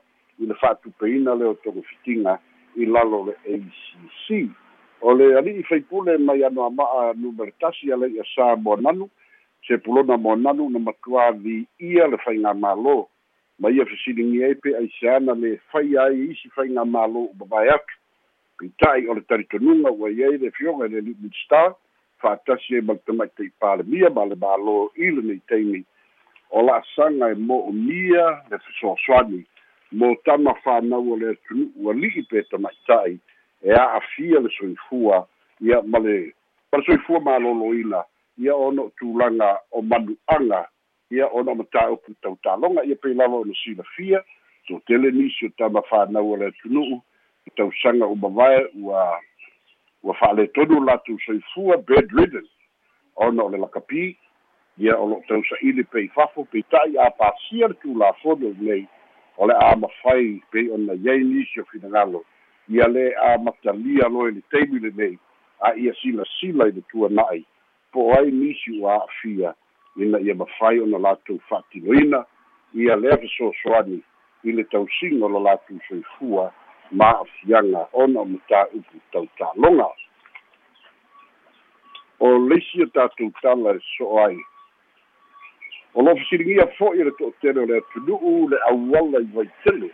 i 0.42 0.50
le 0.50 0.54
fa'atupeina 0.58 1.38
le 1.38 1.52
o 1.52 1.54
togofitiga 1.62 2.38
i 2.76 2.86
lalo 2.86 3.22
le 3.30 3.34
acc 3.54 4.32
o 5.00 5.14
le 5.14 5.36
ali'i 5.38 5.62
faipule 5.70 6.18
mai 6.18 6.42
ano 6.44 6.66
ama'a 6.66 7.12
numere 7.14 7.54
tasi 7.60 7.92
a 7.92 7.96
le'i 7.96 8.18
a 8.20 8.26
sa 8.34 8.56
mo 8.56 8.76
nanu 8.76 9.08
se 9.68 9.78
pulona 9.78 10.16
mo 10.18 10.34
nanu 10.36 10.68
na 10.70 10.82
matuā 10.82 11.30
vi'ia 11.38 12.10
le 12.10 12.18
faiga 12.24 12.52
mālō 12.52 13.04
ma 13.58 13.70
ia 13.70 13.86
fesiligi 13.86 14.44
ai 14.44 14.54
pe 14.54 14.76
aiseana 14.76 15.34
le 15.34 15.56
fai 15.72 15.96
ai 15.96 16.30
isi 16.30 16.48
faiga 16.54 16.84
mālō 16.84 17.22
u 17.30 17.34
babae 17.40 17.70
atu 17.72 17.94
peita'i 18.58 19.08
o 19.08 19.14
le 19.14 19.22
talitonuga 19.28 19.90
ua 19.90 20.10
iai 20.10 20.38
le 20.38 20.50
fioga 20.50 20.86
i 20.86 20.92
le 20.94 21.00
litmid 21.00 21.34
star. 21.44 21.74
Fa'atasi 22.20 22.76
ai 22.76 22.84
ma 22.84 22.96
le 22.96 23.02
tamaʻita'i 23.08 23.50
palemia 23.60 24.10
ma 24.10 24.24
le 24.24 24.36
mālō 24.36 24.76
i 24.96 25.10
lenei 25.16 25.40
taimi 25.48 25.82
o 26.50 26.62
la'asaga 26.62 27.30
e 27.32 27.38
mo'omia 27.48 28.26
le 28.50 28.58
fesoasoani 28.64 29.42
mo 29.92 30.14
tama 30.24 30.52
whanau 30.64 31.12
o 31.12 31.16
le 31.16 31.32
atunu'u 31.36 31.90
ali'i 31.90 32.22
pe 32.28 32.44
tamaʻita'i 32.52 33.18
e 33.64 33.72
a'afia 33.72 34.40
le 34.40 34.52
soifua. 34.58 35.26
Ia 35.60 35.80
ma 35.82 35.98
le 35.98 36.16
ma 36.72 36.78
le 36.78 36.84
soifua 36.84 37.24
malōlōina 37.24 38.04
ia 38.38 38.56
ona 38.56 38.82
o 38.82 38.92
tulaga 39.00 39.56
o 39.72 39.82
manu'aga 39.82 40.66
ia 41.10 41.26
ona 41.26 41.52
o 41.52 41.54
mataupu 41.54 42.14
tautaloga 42.22 42.84
ia 42.84 42.96
pei 42.96 43.14
lava 43.14 43.36
ona 43.36 43.54
silafia 43.64 44.24
so 44.68 44.80
tele 44.86 45.10
nisi 45.10 45.46
o 45.46 45.48
tama 45.58 45.82
whanau 45.90 46.32
o 46.32 46.36
le 46.36 46.46
atunu'u 46.46 47.02
i 47.46 47.50
tausaga 47.50 48.06
uma 48.06 48.28
vae 48.28 48.66
ua 48.82 49.20
ua 50.02 50.14
fa'aletonu 50.14 50.84
latou 50.84 51.18
soifua 51.26 51.76
bed 51.76 52.10
ridden. 52.12 52.46
Ona 53.16 53.42
o 53.42 53.48
le 53.48 53.58
lakapi 53.58 54.16
ia 54.78 54.98
o 54.98 55.08
lo'o 55.08 55.22
tausa'ili 55.28 55.84
pei 55.84 56.08
fafo 56.08 56.44
peita'i 56.44 56.98
a 56.98 57.10
pasia 57.10 57.68
le 57.68 57.74
tulafono 57.74 58.54
nei 58.60 58.86
o 59.36 59.46
le 59.46 59.54
a 59.54 59.76
mafai 59.76 60.42
pei 60.50 60.70
ona 60.70 60.94
iai 60.94 61.24
nisi 61.24 61.60
o 61.60 61.64
finagalo 61.64 62.24
ia 62.68 62.84
lē 62.84 63.14
a 63.16 63.38
matalia 63.38 64.08
loe 64.08 64.30
le 64.30 64.42
taimi 64.50 64.80
lenei 64.80 65.18
a 65.60 65.74
ia 65.74 65.94
silasila 65.94 66.68
i 66.68 66.72
le 66.72 66.82
tuana'i 66.90 67.44
po 67.92 68.12
ai 68.18 68.30
nisi 68.30 68.80
ua 68.80 68.94
a'afia 68.94 69.54
ina 69.96 70.20
ia 70.20 70.34
mafai 70.34 70.80
ona 70.80 70.98
latou 70.98 71.38
fa'atinoina 71.48 72.24
ia 72.74 72.96
lea 72.96 73.16
fesoasoani 73.16 74.02
i 74.44 74.52
le 74.52 74.64
tausiga 74.64 75.26
o 75.26 75.28
lo 75.28 75.40
latou 75.40 75.78
soifua 75.88 76.52
ma 76.90 77.10
a'afiaga 77.10 77.88
ona 77.92 78.20
o 78.20 78.24
matā'upu 78.24 79.00
tautaloga 79.12 79.88
o 82.20 82.38
leisi 82.48 82.82
o 82.82 82.86
tatou 82.86 83.32
tala 83.42 83.76
e 83.76 83.80
so'o 83.96 84.24
ai. 84.24 84.38
O 85.94 86.02
lo 86.02 86.16
fesiligia 86.16 86.66
fo'i 86.78 87.04
le 87.04 87.12
to'atele 87.18 87.60
o 87.60 87.66
le 87.66 87.78
atunu'u 87.78 88.48
le 88.50 88.58
auala 88.70 89.20
i 89.20 89.28
vaitele 89.34 89.90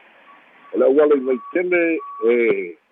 o 0.73 0.79
le 0.79 0.85
auala 0.85 1.17
i 1.17 1.25
vaitele 1.27 1.83
e 2.29 2.35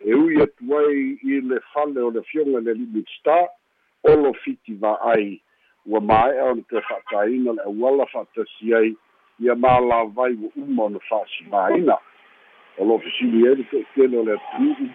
e 0.00 0.14
ui 0.14 0.42
atu 0.42 0.78
ai 0.78 1.18
i 1.22 1.40
le 1.40 1.60
fale 1.72 2.00
o 2.02 2.10
le 2.10 2.22
fioga 2.22 2.60
le 2.60 2.74
limit 2.74 3.08
star 3.18 3.48
olo 4.02 4.32
fiti 4.32 4.74
va'ai 4.74 5.40
ua 5.86 6.00
mae'a 6.00 6.44
ona 6.50 6.62
te 6.68 6.80
fa'ataina 6.80 7.52
le 7.52 7.62
auala 7.62 8.06
fa'atasi 8.06 8.74
ai 8.74 8.96
ia 9.40 9.54
malavai 9.54 10.34
ua 10.34 10.50
uma 10.56 10.84
ona 10.84 10.98
fa'asimaina 11.08 11.96
o 12.78 12.84
lo 12.84 12.98
fesili 12.98 13.48
ai 13.48 13.54
le 13.54 13.64
to'atele 13.64 14.18
o 14.18 14.24
le 14.24 14.32
atunu'u 14.32 14.90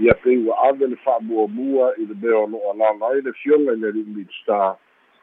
ia 0.00 0.14
pei 0.14 0.38
ua 0.38 0.68
ave 0.68 0.86
le 0.86 0.96
fa'amuamua 0.96 1.94
i 1.98 2.06
le 2.06 2.14
mea 2.22 2.38
o 2.38 2.46
lo'o 2.46 2.70
alala 2.70 3.14
ai 3.14 3.20
le 3.20 3.32
fioga 3.32 3.72
i 3.72 3.76
le 3.76 3.92
limit 3.92 4.30
star 4.42 4.76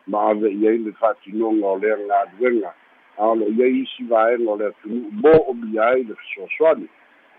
ma 0.08 0.30
ave 0.30 0.52
i 0.52 0.68
ai 0.68 0.78
le 0.78 0.92
fa'atinoga 0.92 1.68
o 1.68 1.78
lea 1.78 1.96
galuega 1.96 2.74
a 3.18 3.28
o 3.28 3.36
lo'o 3.36 3.66
isi 3.66 4.04
vaega 4.04 4.52
o 4.52 4.58
le 4.58 4.66
atunu'u 4.68 5.12
mo 5.12 5.36
o 5.48 5.54
mia 5.54 5.88
ai 5.88 6.04
le 6.04 6.16
fesoasoani 6.16 6.88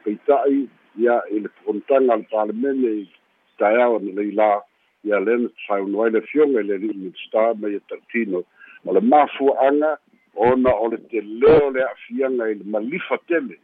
peita'i 0.05 0.69
ia 0.99 1.23
i 1.31 1.41
le 1.41 1.49
po'onotaga 1.49 2.17
le 2.17 2.25
palemene 2.31 2.91
i 3.03 3.07
taeao 3.59 3.99
na 3.99 4.13
leilā 4.17 4.49
ia 5.07 5.21
lena 5.21 5.49
tafauno 5.49 6.03
ai 6.03 6.11
le 6.11 6.21
fioga 6.27 6.61
i 6.61 6.67
le 6.67 6.79
li'i 6.83 7.13
star 7.27 7.55
ma 7.61 7.69
ia 7.69 7.81
ta'utino 7.89 8.43
o 8.87 8.93
le 8.93 9.01
mafua'aga 9.01 9.97
ona 10.37 10.71
o 10.75 10.89
le 10.93 10.99
telē 11.11 11.53
o 11.65 11.71
le 11.71 11.83
a'afiaga 11.83 12.51
i 12.51 12.55
le 12.55 12.65
malifa 12.65 13.19
tele 13.29 13.57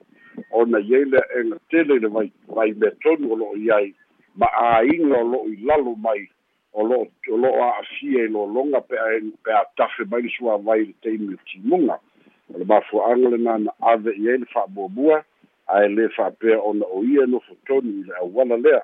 ona 0.51 0.79
iai 0.81 1.05
le 1.05 1.19
a'ega 1.19 1.59
tele 1.71 1.97
i 1.97 2.01
le 2.01 2.09
vai 2.09 2.73
mea 2.73 2.91
tonu 3.03 3.33
o 3.33 3.37
lo'o 3.37 3.57
iai. 3.57 3.93
Ma 4.37 4.49
āiga 4.79 5.19
o 5.21 5.25
lo'o 5.33 5.49
i 5.53 5.57
lalo 5.69 5.95
mai 5.97 6.25
o 6.73 6.87
lo'o 6.87 7.07
o 7.29 7.37
lo'o 7.37 7.65
a'afia 7.69 8.25
i 8.25 8.29
lologa 8.29 8.81
pe 8.81 8.97
a 8.97 9.09
pe 9.45 9.53
a 9.53 9.65
tafe 9.77 10.05
mai 10.11 10.23
le 10.23 10.31
suavai 10.37 10.87
le 10.87 10.95
taimi 11.03 11.35
o 11.35 11.39
timuga 11.51 11.99
o 12.55 12.59
le 12.59 12.65
mafua'aga 12.65 13.35
lenā 13.37 13.59
na 13.67 13.77
ave 13.93 14.17
i 14.17 14.31
ai 14.31 14.39
le 14.41 14.49
fa'amuamua 14.55 15.23
ae 15.67 15.89
lē 15.89 16.09
fa'apea 16.17 16.61
ona 16.61 16.89
o 16.89 17.05
ia 17.05 17.27
no 17.27 17.41
fotonu 17.41 18.01
i 18.01 18.05
le 18.09 18.17
auala 18.21 18.57
lea. 18.57 18.83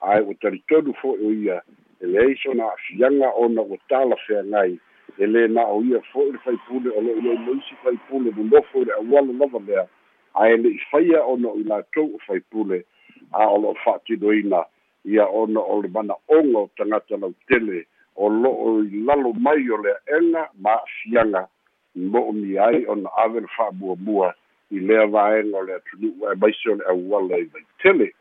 Ae 0.00 0.20
ua 0.20 0.34
talitonu 0.34 0.92
fo'i 1.00 1.24
o 1.24 1.32
ia 1.32 1.62
e 2.04 2.06
leai 2.06 2.36
so 2.42 2.54
na 2.54 2.64
a'afiaga 2.68 3.32
ona 3.36 3.62
ua 3.62 3.78
talafeagai 3.88 4.78
e 5.18 5.26
lē 5.26 5.48
na 5.48 5.64
o 5.66 5.82
ia 5.82 6.00
fo'i 6.12 6.32
le 6.32 6.38
faipule 6.44 6.90
o 6.90 7.00
lo'o 7.00 7.20
iai 7.22 7.38
leisi 7.46 7.74
faipule 7.82 8.32
nonofo 8.36 8.82
i 8.82 8.84
le 8.84 8.92
auala 8.92 9.32
lava 9.32 9.60
lea 9.66 9.86
ae 10.34 10.56
le'i 10.56 10.78
faia 10.90 11.24
ona 11.24 11.48
o 11.48 11.60
i 11.60 11.64
latou 11.64 12.14
o 12.14 12.18
faipule 12.26 12.84
a 13.32 13.46
o 13.48 13.58
lo'o 13.58 13.74
fa'atinoina 13.84 14.64
ia 15.04 15.26
ona 15.26 15.60
o 15.60 15.82
le 15.82 15.88
mana'oga 15.88 16.58
o 16.58 16.70
tagata 16.76 17.16
lautele 17.16 17.86
o 18.16 18.28
lo'o 18.28 18.82
i 18.82 19.04
lalo 19.06 19.32
mai 19.32 19.70
o 19.70 19.76
le 19.76 19.94
a'ega 19.94 20.48
ma 20.58 20.70
a'afiaga 20.70 21.48
mo'omia 21.94 22.66
ai 22.66 22.86
ona 22.86 23.10
ave 23.24 23.40
le 23.40 23.48
fa'amuamua 23.56 24.34
i 24.70 24.80
lea 24.80 25.06
vaega 25.06 25.58
o 25.58 25.62
le 25.62 25.74
atunu'u 25.74 26.28
ae 26.28 26.34
maise 26.34 26.70
o 26.70 26.74
le 26.74 26.84
auala 26.84 27.38
i 27.38 27.44
vaitele 27.44 28.14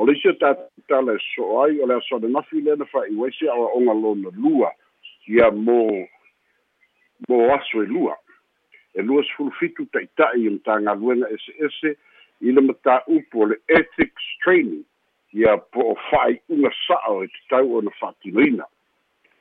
o 0.00 0.06
le 0.08 0.16
isi 0.16 0.32
o 0.32 0.34
tatala 0.40 1.12
e 1.12 1.20
so'o 1.34 1.60
ai 1.64 1.76
o 1.76 1.86
le 1.86 2.00
asoalegafi 2.00 2.64
lea 2.64 2.76
na 2.80 2.88
fa'iua 2.88 3.28
isi 3.28 3.48
a'oa'oga 3.52 3.94
lona 4.02 4.30
lua 4.32 4.72
ia 5.28 5.50
mo 5.50 5.80
mo 7.28 7.36
aso 7.54 7.82
e 7.84 7.86
lua 7.86 8.16
e 8.94 9.02
lua 9.02 9.22
sefulu 9.28 9.52
fitu 9.60 9.84
ta'ita'i 9.92 10.46
i 10.46 10.54
matagaluega 10.56 11.28
ese 11.36 11.52
ese 11.66 11.96
i 12.40 12.52
le 12.56 12.64
matā'upu 12.64 13.42
o 13.44 13.46
le 13.52 13.56
ethics 13.68 14.26
training. 14.44 14.84
Ia 15.36 15.58
po 15.70 15.92
o 15.92 15.96
fa'ai'uga 16.08 16.70
sa'o 16.86 17.20
e 17.22 17.28
tatau 17.34 17.76
ona 17.78 17.92
fa'atinoina 18.00 18.64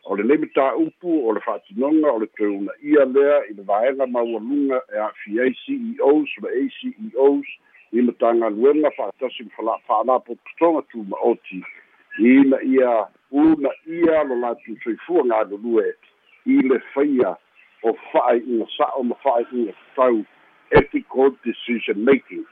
o 0.10 0.16
le 0.18 0.24
lei 0.28 0.42
matā'upu 0.44 1.16
o 1.26 1.34
le 1.34 1.42
fa'atinoga 1.46 2.12
o 2.12 2.20
le 2.20 2.28
toeuna 2.38 2.76
ia 2.82 3.06
lea 3.06 3.40
i 3.50 3.56
le 3.58 3.64
vaega 3.64 4.08
maualuga 4.08 4.82
e 4.94 5.02
a'fi 5.08 5.40
ai 5.42 5.56
ceos 5.64 6.36
o 6.38 6.46
le 6.46 6.54
aceos 6.60 7.50
i 7.92 8.02
tagaluega 8.20 8.92
fa'atasi 8.98 9.50
ma 9.64 9.78
fa'alapototoga 9.88 10.82
tuma'oti 10.92 11.64
ina 12.20 12.62
ia 12.62 13.08
una 13.32 13.70
ia 13.88 14.24
lo 14.24 14.36
latou 14.36 14.76
soifua 14.84 15.24
galulue 15.24 15.96
i 16.46 16.62
le 16.62 16.80
faia 16.94 17.36
o 17.84 17.94
fa'ai'uga 18.12 18.66
sa'o 18.78 19.04
ma 19.04 19.16
fa'ai'uga 19.24 19.74
tatau 19.74 20.26
ethical 20.72 21.32
decision 21.44 22.04
making. 22.06 22.46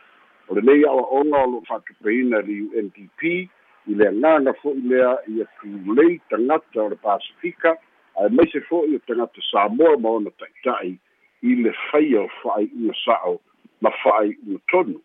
O 0.47 0.55
lenei 0.55 0.85
a'oa'oga 0.85 1.43
o 1.43 1.51
lo'o 1.51 1.65
fa'atupeina 1.67 2.41
le 2.41 2.61
undp 2.79 3.23
i 3.23 3.95
le 3.95 4.07
agaga 4.07 4.53
fo'i 4.61 4.81
lea 4.81 5.17
ia 5.27 5.45
tulei 5.61 6.19
tagata 6.29 6.83
o 6.83 6.89
le 6.89 6.95
pasifika 6.95 7.75
ae 8.17 8.29
maise 8.29 8.61
fo'i 8.69 8.95
o 8.95 8.99
tagata 9.07 9.41
samoa 9.51 9.97
ma 9.99 10.09
ona 10.09 10.31
ta'ita'i 10.39 10.97
i 11.43 11.55
le 11.63 11.73
faia 11.91 12.21
o 12.21 12.29
fa'ai'uga 12.41 12.95
sa'o 13.05 13.39
ma 13.81 13.91
fa'ai'uga 14.03 14.63
tonu 14.71 15.01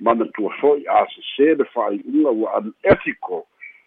mana 0.00 0.24
tua 0.34 0.52
fo'i 0.60 0.86
a 0.86 1.04
sesē 1.12 1.54
le 1.58 1.64
fa'ai'uga 1.74 2.30
ua 2.30 2.58
unethical 2.60 3.42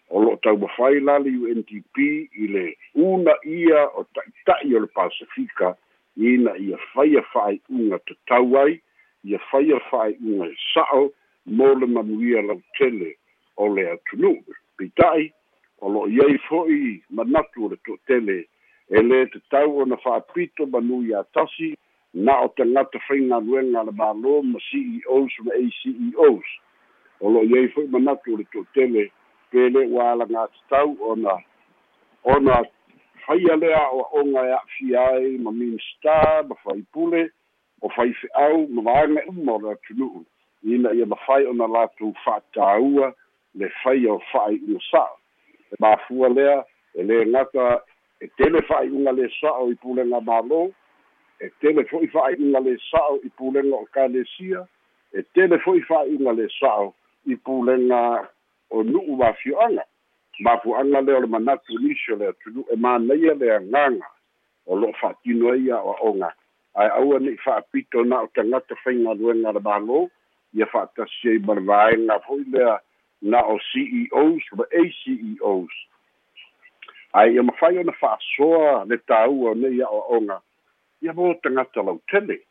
o 0.09 0.23
lo'o 0.23 0.35
taumafai 0.43 0.99
la 0.99 1.17
le 1.23 1.31
UNDP 1.31 1.97
i 2.43 2.47
le 2.55 2.65
una 2.95 3.35
ia 3.45 3.85
o 3.95 4.03
ta'ita'i 4.15 4.75
o 4.75 4.79
le 4.83 4.87
pasifika 4.87 5.75
ina 6.17 6.57
ia 6.57 6.77
faia 6.93 7.21
fa'ai'uga 7.33 7.99
tatau 8.07 8.57
ai 8.63 8.81
ia 9.23 9.39
faia 9.51 9.79
fa'ai'uga 9.89 10.49
e 10.51 10.55
sa'o 10.73 11.11
mo 11.45 11.73
le 11.79 11.87
manuia 11.87 12.41
lautele 12.41 13.15
o 13.57 13.67
le 13.75 13.87
atunu'u 13.91 14.55
peita'i 14.77 15.31
o 15.81 15.89
lo'o 15.89 16.09
iai 16.09 16.37
fo'i 16.47 16.99
manatu 17.09 17.65
o 17.65 17.69
le 17.71 17.77
to'atele 17.85 18.37
e 18.91 18.99
lē 18.99 19.25
tatau 19.33 19.79
ona 19.85 19.97
fa'apito 20.03 20.67
manui 20.67 21.15
a 21.15 21.23
tasi 21.33 21.71
na 22.13 22.41
o 22.41 22.47
tagata 22.47 22.99
faigaluega 23.07 23.83
le 23.83 23.91
malo 23.91 24.41
ma 24.43 24.59
ceos 24.59 25.33
ma 25.45 25.51
aceos 25.55 26.47
o 27.21 27.29
lo'o 27.29 27.43
iai 27.43 27.67
fo'i 27.71 27.87
manatu 27.87 28.33
o 28.33 28.37
le 28.37 28.45
to'atele 28.51 29.11
pe 29.51 29.69
le 29.69 29.85
ua 29.87 30.11
alagatitau 30.11 30.97
ona 30.99 31.37
ona 32.23 32.63
faia 33.25 33.55
lea 33.55 33.87
o 33.91 34.01
a'oga 34.01 34.41
e 34.47 34.51
a'afia 34.51 35.07
ai 35.15 35.37
ma 35.37 35.51
minista 35.51 36.43
ma 36.47 36.55
faipule 36.63 37.31
o 37.81 37.89
faife'au 37.89 38.67
ma 38.69 38.81
vaaga 38.81 39.23
uma 39.27 39.53
o 39.53 39.59
le 39.59 39.71
atunu'u 39.71 40.25
ina 40.63 40.93
ia 40.93 41.05
mafai 41.05 41.45
ona 41.45 41.67
latou 41.67 42.13
fa'atāua 42.25 43.13
le 43.55 43.69
faia 43.83 44.13
o 44.13 44.19
fa'ai'uga 44.31 44.79
sa'o 44.91 45.15
e 45.71 45.75
mafua 45.79 46.29
lea 46.29 46.59
e 46.93 47.03
lē 47.03 47.23
gata 47.31 47.81
e 48.19 48.27
tele 48.37 48.61
fa'ai'uga 48.67 49.11
le 49.11 49.29
sa'o 49.39 49.71
i 49.71 49.75
pulega 49.75 50.19
mālō 50.19 50.61
e 51.41 51.49
tele 51.59 51.83
fo'i 51.89 52.07
fa'ai'uga 52.13 52.59
le 52.59 52.77
sa'o 52.89 53.17
i 53.25 53.29
pulega 53.37 53.75
o 53.75 53.85
kalesia 53.93 54.61
e 55.13 55.23
tele 55.33 55.57
fo'i 55.65 55.81
fa'ai'uga 55.89 56.33
le 56.37 56.47
sa'o 56.59 56.93
i 57.25 57.35
pulega 57.35 58.01
o 58.69 58.83
nu'u 58.83 59.17
mafio'aga 59.17 59.85
mafu'aga 60.45 61.01
lea 61.01 61.17
o 61.17 61.21
le 61.25 61.27
manatu 61.27 61.79
nisi 61.81 62.13
o 62.13 62.15
le 62.21 62.29
atunu 62.29 62.65
e 62.73 62.75
manaia 62.75 63.33
le 63.33 63.55
agaga 63.55 64.05
o 64.65 64.77
lo'o 64.77 64.93
fa'atino 65.01 65.49
ai 65.53 65.71
a 65.71 65.81
o 65.81 65.95
a'oga 65.97 66.29
ae 66.77 66.89
aua 66.99 67.19
ne'i 67.19 67.37
fa'apito 67.45 68.05
na 68.05 68.21
o 68.21 68.29
tagata 68.35 68.77
faigaluega 68.83 69.51
le 69.57 69.61
mālō 69.65 70.05
ia 70.53 70.69
fa'atasi 70.69 71.33
ai 71.33 71.41
ma 71.47 71.57
le 71.57 71.65
vaega 71.71 72.19
fo'i 72.27 72.45
lea 72.53 72.77
na 73.21 73.41
o 73.49 73.57
ceos 73.71 74.45
ma 74.57 74.69
aceos 74.83 75.73
ae 77.17 77.33
ia 77.33 77.43
mafai 77.43 77.81
ona 77.81 77.97
fa'asoa 77.97 78.85
le 78.85 79.01
tāua 79.09 79.51
o 79.51 79.57
nei 79.57 79.81
a'o 79.81 80.05
a'oga 80.05 80.37
ia 81.01 81.13
mo 81.13 81.33
tagata 81.43 81.83
lautele 81.83 82.41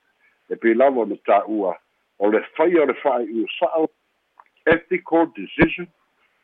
e 0.50 0.56
pei 0.56 0.74
lava 0.74 1.00
ona 1.00 1.16
tā'ua 1.26 1.76
o 2.18 2.30
le 2.30 2.40
faia 2.56 2.82
o 2.82 2.86
le 2.90 2.94
fa'ai'u 3.02 3.46
sa'o 3.58 3.86
ethical 4.66 5.30
decision 5.36 5.86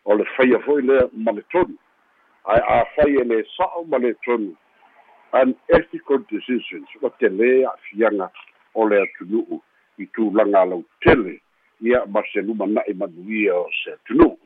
o 0.04 0.14
le 0.14 0.24
faia 0.36 0.60
fo'i 0.64 0.82
lea 0.82 1.08
ma 1.12 1.32
le 1.32 1.42
tonu. 1.52 1.74
Ae 2.46 2.62
afai 2.78 3.18
e 3.20 3.24
lē 3.26 3.42
sa'o 3.56 3.84
ma 3.90 3.98
le 3.98 4.14
tonu. 4.24 4.54
An 5.34 5.54
ethical 5.68 6.22
decisions 6.30 6.88
o 7.02 7.10
te 7.18 7.28
lē 7.28 7.50
a'afiaga 7.66 8.30
o 8.74 8.86
le 8.86 9.02
atunu'u 9.02 9.60
i 9.98 10.06
tulaga 10.14 10.64
lau 10.64 10.84
tele 11.02 11.40
ia 11.80 12.04
ma 12.06 12.22
se 12.32 12.40
luma 12.46 12.66
na'i 12.66 12.94
manuia 12.94 13.58
o 13.58 13.66
se 13.82 13.96
atunu'u. 13.98 14.38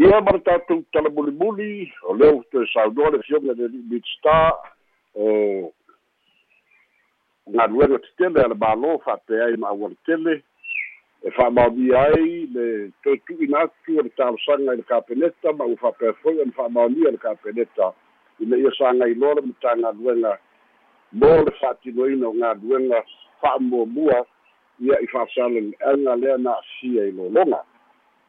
Ia 0.00 0.20
ma 0.24 0.32
le 0.32 0.40
tatou 0.48 0.80
talamulimuli 0.96 1.92
o 2.08 2.16
lea 2.16 2.40
toe 2.50 2.66
saunoa 2.72 3.12
le 3.12 3.22
fioga 3.28 3.52
le 3.52 3.68
limit 3.68 4.08
star 4.16 4.56
o 5.14 5.70
galuega 7.46 7.98
tetele 7.98 8.44
a 8.44 8.48
le 8.48 8.54
mālō 8.54 8.98
fa'apea 9.04 9.46
ai 9.46 9.56
ma 9.56 9.68
aua 9.68 9.88
le 9.88 9.96
tele. 10.06 10.42
E 11.22 11.30
fa'amaonia 11.30 12.00
ai 12.10 12.46
le 12.54 12.90
toe 13.02 13.18
tu'uina 13.26 13.66
atu 13.66 13.98
o 13.98 14.02
le 14.02 14.10
talosaga 14.18 14.74
i 14.74 14.76
le 14.76 14.82
kapeneta 14.82 15.52
ma 15.52 15.64
ua 15.64 15.76
fa'apea 15.76 16.12
foi 16.22 16.40
ona 16.40 16.52
fa'amaonia 16.52 17.10
le 17.10 17.18
kapeneta 17.18 17.92
ina 18.40 18.56
ia 18.56 18.70
sa 18.78 18.94
gailoa 18.94 19.34
le 19.34 19.42
matagaluega 19.46 20.38
mo 21.12 21.30
le 21.46 21.52
fa'atinoina 21.60 22.28
o 22.28 22.32
galuega 22.32 23.04
fa'amuamua 23.40 24.26
ia 24.80 24.98
i 25.00 25.06
fa'asalele'aga 25.06 26.16
lea 26.16 26.38
na 26.38 26.50
a'afia 26.50 27.06
i 27.06 27.12
lologa 27.12 27.62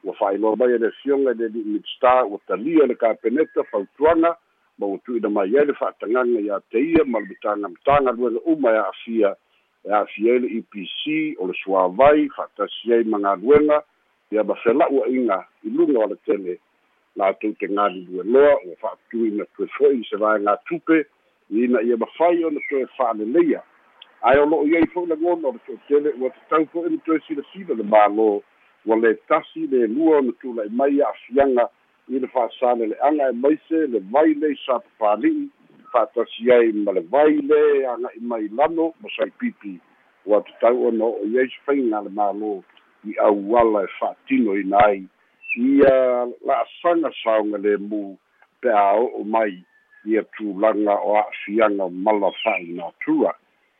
ua 0.03 0.13
fa'ailoa 0.13 0.55
mai 0.55 0.73
e 0.73 0.77
le 0.77 0.91
fioga 0.91 1.31
i 1.31 1.35
le 1.35 1.47
li'imit 1.47 1.85
star 1.95 2.25
ua 2.25 2.39
talia 2.47 2.85
le 2.85 2.95
kapeneta 2.95 3.63
fautuaga 3.63 4.37
ma 4.77 4.87
ua 4.87 4.97
tu'uina 5.05 5.29
mai 5.29 5.57
ai 5.57 5.65
le 5.65 5.73
fa'atagaga 5.77 6.41
iā 6.41 6.59
te 6.71 6.81
ia 6.81 7.05
ma 7.05 7.19
le 7.19 7.29
matagamatagaluega 7.29 8.39
uma 8.45 8.71
e 8.73 8.77
a'afia 8.81 9.35
e 9.85 9.91
a'afia 9.91 10.33
ai 10.33 10.39
le 10.39 10.47
epc 10.57 11.01
o 11.39 11.47
le 11.47 11.53
suavai 11.61 12.29
fa'atasi 12.35 12.93
ai 12.93 13.03
ma 13.03 13.19
galuega 13.19 13.83
ia 14.31 14.43
ma 14.43 14.55
fela'ua'iga 14.63 15.37
i 15.63 15.69
luga 15.69 15.99
o 15.99 16.07
le 16.07 16.17
tele. 16.25 16.57
Latou 17.15 17.53
te 17.59 17.67
galilue 17.69 18.23
loa 18.25 18.55
ua 18.65 18.75
fa'atuina 18.81 19.45
toe 19.55 19.67
fo'i 19.77 20.01
se 20.09 20.17
vaega 20.17 20.57
tupe 20.65 21.05
ina 21.51 21.81
ia 21.81 21.97
mafai 21.97 22.43
ona 22.43 22.59
toe 22.69 22.87
fa'aleleia 22.97 23.61
ae 24.25 24.39
o 24.41 24.45
lo'o 24.49 24.65
iai 24.65 24.87
fo'i 24.93 25.07
lagona 25.11 25.47
o 25.47 25.53
le 25.53 25.61
to'atele 25.67 26.15
ua 26.17 26.33
tatau 26.33 26.65
fo'i 26.73 26.89
le 26.89 26.97
toe 27.05 27.19
silasila 27.27 27.77
le 27.77 27.85
mālō. 27.85 28.41
Ua 28.85 28.95
lē 28.99 29.13
tasi 29.29 29.67
le 29.71 29.85
lua 29.87 30.17
ona 30.23 30.33
tula'i 30.41 30.69
mai 30.73 30.97
a'afiaga 30.99 31.69
i 32.09 32.19
le 32.19 32.27
fa'asalele'aga 32.27 33.29
e 33.29 33.35
maise 33.43 33.79
le 33.87 33.99
vai 34.11 34.33
lei 34.33 34.55
sa 34.65 34.79
papali'i 34.79 35.49
fa'atasi 35.91 36.51
ai 36.51 36.71
ma 36.73 36.91
le 36.91 37.01
vai 37.01 37.37
le 37.41 37.85
aga'i 37.87 38.19
mai 38.21 38.47
lano 38.57 38.93
ma 39.01 39.09
saipipi 39.15 39.79
ua 40.25 40.41
tatau 40.41 40.87
ona 40.87 41.05
o'o 41.05 41.25
i 41.25 41.39
ai 41.39 41.47
se 41.47 41.59
faiga 41.65 42.01
le 42.03 42.11
mālō 42.19 42.53
i 43.07 43.15
auala 43.27 43.83
e 43.87 43.89
fa'atinoina 43.99 44.79
ai 44.87 45.03
ia 45.55 45.95
la'asaga 46.47 47.11
saoga 47.23 47.57
lemu 47.57 48.17
pe 48.61 48.69
a 48.71 48.99
o'o 48.99 49.23
mai 49.23 49.63
ia 50.05 50.23
tulaga 50.35 50.95
o 50.99 51.15
a'afiaga 51.21 51.87
mala 51.89 52.31
fa'inatua 52.43 53.31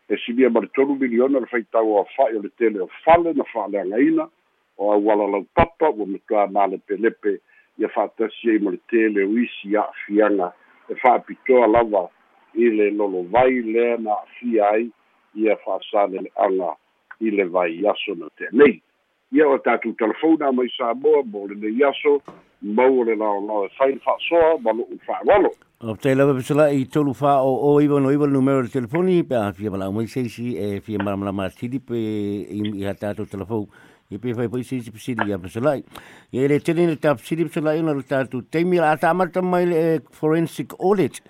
e 0.09 0.17
silia 0.25 0.49
ma 0.49 0.59
le 0.63 0.69
tolu 0.75 0.95
miliona 0.95 1.39
le 1.39 1.47
faitau 1.51 1.95
o 1.99 2.05
fa'i 2.15 2.38
o 2.38 2.41
le 2.41 2.51
tele 2.57 2.79
o 2.79 2.89
fale 3.03 3.33
na 3.33 3.43
fa'aleagaina 3.51 4.29
o 4.77 4.91
auala 4.91 5.27
laupapa 5.27 5.89
ua 5.91 6.05
matuā 6.05 6.47
malepelepe 6.51 7.39
ia 7.77 7.89
fa'atasi 7.89 8.49
ai 8.49 8.59
ma 8.59 8.71
le 8.71 8.79
tele 8.89 9.23
o 9.25 9.38
isi 9.38 9.75
a'afiaga 9.77 10.53
e 10.89 10.95
fa'apitoa 10.95 11.67
lava 11.67 12.09
i 12.53 12.69
le 12.69 12.91
lolo 12.91 13.23
vai 13.31 13.62
lea 13.62 13.97
na 13.97 14.12
a'afia 14.12 14.69
ai 14.69 14.89
ia 15.36 15.55
fa'asalele'aga 15.65 16.75
i 17.19 17.31
le 17.31 17.45
vai 17.45 17.81
aso 17.88 18.15
na 18.15 18.29
te'anei 18.38 18.81
ia 19.31 19.49
o 19.49 19.57
tatou 19.57 19.93
telefona 19.93 20.51
mai 20.51 20.69
samoa 20.77 21.23
mo 21.25 21.47
lenei 21.47 21.83
aso 21.83 22.21
mau 22.62 22.99
o 22.99 23.03
le 23.03 23.15
laolao 23.15 23.65
e 23.65 23.69
fai 23.77 23.97
fa'asoa 24.05 24.57
ma 24.62 24.71
lo'u 24.71 24.99
fa'alolo 25.05 25.51
te 25.99 26.13
lava 26.15 26.33
pesala 26.33 26.69
i 26.71 26.86
tolu 26.86 27.13
fa 27.13 27.41
o 27.41 27.73
o 27.73 27.81
iwa 27.81 27.99
no 27.99 28.12
iwa 28.12 28.27
numero 28.27 28.62
de 28.62 28.69
telefoni 28.69 29.23
pe 29.23 29.36
a 29.36 29.51
fia 29.51 29.71
mala 29.71 29.91
mai 29.91 30.07
seisi 30.07 30.55
e 30.55 30.79
fia 30.79 31.01
mala 31.01 31.17
mala 31.17 31.33
mala 31.33 31.49
tiri 31.49 31.79
pe 31.79 31.97
i 31.97 32.86
hata 32.86 33.15
to 33.15 33.25
telefon 33.25 33.65
i 34.13 34.19
pe 34.19 34.34
fai 34.34 34.47
poi 34.49 34.63
seisi 34.63 34.91
pesiri 34.91 35.30
ya 35.30 35.38
pesala 35.38 35.76
i 35.76 35.84
e 36.32 36.47
le 36.47 36.60
tene 36.60 36.86
le 36.88 36.97
tap 36.97 37.19
siri 37.19 37.45
pesala 37.45 37.76
i 37.76 37.82
na 37.82 37.93
le 37.93 38.04
tatu 38.04 38.43
teimi 38.49 38.78
la 38.78 38.91
ata 38.95 39.10
amata 39.10 39.41
mai 39.41 39.65
le 39.65 39.80
forensic 40.12 40.76
audit 40.80 41.21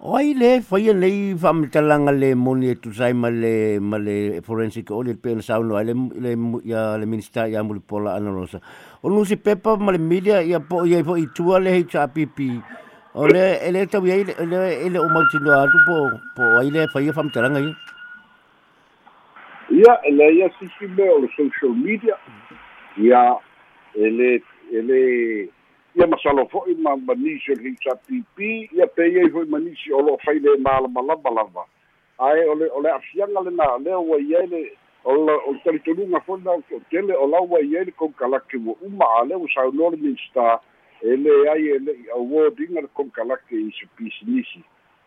o 0.00 0.16
ai 0.16 0.34
le 0.34 0.60
fai 0.60 0.92
nei 0.92 1.34
fam 1.44 1.66
talanga 1.70 2.12
le 2.12 2.34
moni 2.34 2.70
e 2.70 2.78
tu 2.78 2.92
sai 2.92 3.12
ma 3.12 3.28
le 3.30 3.80
ma 3.80 3.98
le 3.98 4.40
forensic 4.42 4.90
audit 4.90 5.20
pe 5.20 5.34
sa 5.42 5.58
no 5.58 5.82
le 5.82 5.94
le 6.26 6.36
ya 6.64 6.96
le 6.96 7.06
minister 7.06 7.46
ya 7.48 7.62
muli 7.62 7.80
pola 7.80 8.14
analosa 8.14 8.60
o 9.02 9.08
nusi 9.08 9.36
pepa 9.36 9.76
ma 9.76 9.92
le 9.92 9.98
media 9.98 10.40
ya 10.42 10.60
po 10.60 10.84
ya 10.84 11.02
po 11.02 11.16
i 11.16 11.26
tua 11.34 11.58
le 11.58 11.82
HRPP 11.82 12.40
O 13.16 13.28
le 13.30 13.42
ele 13.62 13.86
tau 13.86 14.02
ia 14.02 14.16
ele 14.18 14.34
ele 14.86 14.98
o 14.98 15.06
mau 15.08 15.22
tino 15.30 15.52
atu 15.54 15.78
po 15.86 15.96
po 16.34 16.42
ai 16.58 16.70
le 16.74 16.86
fai 16.90 17.12
fam 17.14 17.30
taranga 17.30 17.60
ia. 17.62 17.70
Ele 20.04 20.34
ia 20.38 20.50
sisi 20.58 20.86
me 20.86 21.08
o 21.10 21.18
le 21.18 21.28
social 21.36 21.74
media. 21.74 22.16
Ia 22.96 23.36
ele 23.94 24.42
ele 24.72 25.50
ia 25.94 26.06
masalo 26.06 26.46
fo 26.46 26.64
i 26.68 26.74
ma 26.74 26.96
manisi 26.96 27.52
o 27.52 27.56
hita 27.56 27.96
pipi 28.06 28.70
ia 28.72 28.86
pe 28.86 29.08
ia 29.08 29.30
fo 29.30 29.42
i 29.42 29.46
manisi 29.46 29.92
o 29.92 30.00
lo 30.00 30.18
fai 30.24 30.38
le 30.38 30.56
mala 30.58 30.88
mala 30.88 31.16
lava. 31.24 31.66
Ai 32.18 32.48
o 32.48 32.54
le 32.54 32.70
o 32.70 32.80
le 32.80 32.90
afianga 32.90 33.40
le 33.40 33.50
na 33.50 33.76
le 33.78 33.94
o 33.94 34.18
ia 34.18 34.46
le 34.46 34.76
o 35.04 35.14
le 35.14 35.32
o 35.32 35.54
tali 35.64 35.80
tonunga 35.80 36.20
fo 36.20 36.36
na 36.36 36.52
o 36.52 36.62
tele 36.90 37.14
o 37.16 37.26
la 37.26 37.40
wa 37.40 37.60
ia 37.60 37.84
le 37.84 37.92
kon 37.92 38.12
kalake 38.12 38.56
wo 38.56 38.78
uma 38.82 39.04
ale 39.20 39.34
o 39.34 39.46
sa 39.48 39.66
no 39.72 39.90
le 39.90 39.96
minsta 39.96 40.60
e 41.04 41.16
le 41.16 41.50
ai 41.50 41.68
e 41.68 41.78
le'i 41.78 42.66
le 42.70 42.88
kokalake 42.94 43.56
i 43.56 43.70
se 43.78 43.86
pisinisi 43.96 44.62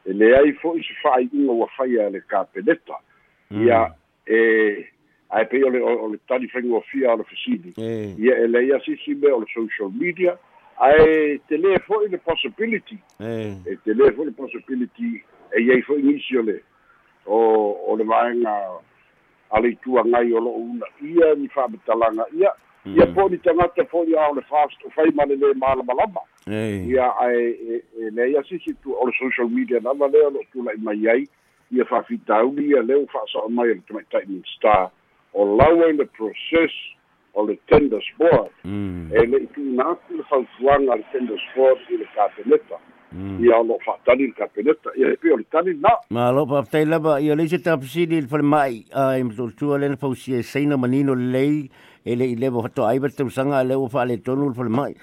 e 0.06 0.13
le 0.13 0.38
ai 0.38 0.53
fo'i 0.53 0.84
se 0.84 0.93
fa'ai'uga 1.01 1.53
ua 1.53 1.67
faia 1.77 2.08
e 2.08 2.12
le 2.12 2.21
kapeneta 2.21 2.99
ia 3.51 3.93
e 4.30 4.86
ae 5.30 5.46
pei 5.46 5.63
o 5.63 5.70
le 5.70 5.82
o 5.82 6.08
le 6.08 6.20
tali 6.28 6.48
faigoafia 6.48 7.13
o 7.13 7.18
le 7.18 7.24
fesili 7.24 7.74
ia 8.18 8.38
e 8.38 8.48
leia 8.48 8.80
sisi 8.86 9.16
mea 9.16 9.36
o 9.36 9.40
le 9.40 9.48
social 9.54 9.92
media. 9.92 10.38
Ae 10.78 11.40
te 11.50 11.58
lē 11.58 11.80
fo'i 11.88 12.08
le 12.10 12.18
possibility. 12.22 13.00
E. 13.20 13.78
Te 13.84 13.94
lē 13.98 14.12
fo'i 14.16 14.30
le 14.30 14.36
possibility 14.38 15.24
e 15.52 15.63
iai 15.63 15.82
fo'i 15.82 16.04
nisi 16.04 16.38
o 16.38 16.44
le 16.44 16.62
o 17.26 17.38
o 17.88 17.96
le 17.98 18.04
vaega 18.04 18.54
a 19.50 19.60
le 19.60 19.74
ituagai 19.74 20.34
o 20.34 20.40
lo'o 20.40 20.62
una 20.62 20.86
ia 21.02 21.34
ni 21.36 21.48
fa'amatalaga 21.48 22.30
ia. 22.38 22.54
Ia 22.88 23.08
po 23.12 23.28
ni 23.28 23.38
tangata 23.38 23.84
po 23.84 24.06
ia 24.06 24.30
o 24.30 24.36
le 24.36 24.42
fast 24.48 24.86
o 24.86 24.90
fai 24.96 25.12
male 25.16 25.36
le 25.36 25.54
mala 25.56 25.84
malama 25.84 26.22
ia 26.48 27.10
ai 27.20 27.82
e 28.00 28.12
le 28.12 28.32
ia 28.32 28.44
si 28.48 28.60
si 28.60 28.74
tu 28.84 28.94
o 28.94 29.12
social 29.12 29.50
media 29.50 29.80
na 29.80 29.94
vale 29.94 30.22
o 30.24 30.44
tu 30.54 30.63
la 30.63 30.72
mai 30.78 31.08
ai 31.10 31.28
ia 31.71 31.86
fa 31.86 32.03
fitau 32.03 32.53
ia 32.60 32.82
le 32.82 33.06
fa 33.12 33.23
so 33.32 33.47
mai 33.49 33.67
le 33.67 33.82
mai 33.91 34.03
time 34.12 34.43
star. 34.58 34.91
O 35.34 35.45
lawa 35.45 35.89
in 35.89 35.97
the 35.97 36.06
process 36.06 36.73
o 37.34 37.43
le 37.43 37.58
tender 37.69 38.01
sport. 38.13 38.51
E 38.65 39.25
le 39.25 39.47
tu 39.53 39.62
na 39.75 39.95
tu 40.08 40.17
le 40.17 40.23
fa 40.30 40.41
fuanga 40.58 40.95
le 40.95 41.03
tender 41.12 41.38
sport 41.51 41.80
i 41.89 41.97
le 41.97 42.08
kapeneta. 42.15 42.80
Ia 43.39 43.60
o 43.60 43.63
lo 43.63 43.77
fa'atali 43.86 44.27
le 44.27 44.34
kapeneta. 44.34 44.89
Ia 44.97 45.13
e 45.13 45.17
pe 45.17 45.34
o 45.34 45.38
le 45.38 45.45
tali 45.51 45.73
na 45.75 45.93
ma 46.10 46.32
lo 46.32 46.45
pa 46.45 46.63
tai 46.63 46.86
lava 46.86 47.19
ia 47.19 47.36
le 47.36 47.47
se 47.47 47.60
tapsili 47.60 48.21
le 48.21 48.41
mai 48.41 48.86
ai 48.93 49.23
mo 49.23 49.51
tu 49.51 49.77
le 49.77 49.95
fausi 49.97 50.34
e 50.36 50.43
seina 50.43 50.77
manino 50.77 51.13
lei 51.13 51.69
e 52.08 52.15
le 52.15 52.25
ile 52.25 52.49
bo 52.49 52.62
fato 52.62 52.86
ai 52.86 52.99
bete 52.99 53.23
usanga 53.23 53.63
le 53.63 53.75
o 53.75 53.88
fa 53.88 54.06
le 54.06 54.17
tonu 54.21 54.53
le 54.56 54.69
mai 54.69 54.95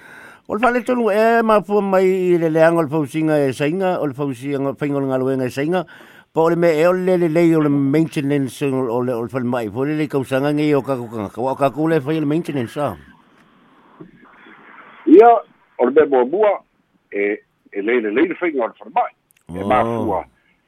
o 0.47 0.55
le 0.55 0.59
fa 0.59 0.71
le 0.71 0.81
tonu 0.83 1.09
e 1.11 1.41
ma 1.43 1.61
fu 1.61 1.79
mai 1.81 2.37
le 2.37 2.49
leanga 2.49 2.81
le 2.81 2.89
fausinga 2.89 3.37
e 3.45 3.53
sainga 3.53 4.01
o 4.01 4.05
le 4.07 4.13
fausinga 4.13 4.73
fainga 4.73 4.99
ngaloenga 4.99 5.45
e 5.45 5.49
sainga 5.49 5.85
po 6.35 6.49
le 6.49 6.57
me 6.57 6.67
e 6.67 6.85
o 6.85 6.91
le 6.91 7.15
le 7.15 7.29
le 7.29 7.55
o 7.55 7.61
le 7.61 7.69
maintenance 7.69 8.61
o 8.61 9.01
le 9.01 9.13
o 9.13 9.23
le 9.23 9.43
mai 9.47 9.69
po 9.69 9.85
le 9.85 9.95
le 9.95 10.05
kausanga 10.05 10.51
ngi 10.51 10.73
o 10.75 10.81
ka 10.81 10.97
ka 10.99 11.29
ka 11.31 11.55
ka 11.55 11.69
ku 11.71 11.87
le 11.87 12.01
fa 12.01 12.11
le 12.11 12.27
maintenance 12.27 12.75
sa 12.75 12.97
ia 15.07 15.29
o 15.79 15.85
le 15.87 15.91
me 15.95 16.05
mo 16.11 16.25
bua 16.25 16.59
e 17.09 17.39
e 17.71 17.81
le 17.81 18.01
le 18.03 18.11
le 18.11 18.35
fainga 18.35 18.67
o 18.67 18.67
le 18.67 18.91
mai 18.91 19.13
e 19.47 19.63
ma 19.63 19.79
fua 19.87 20.25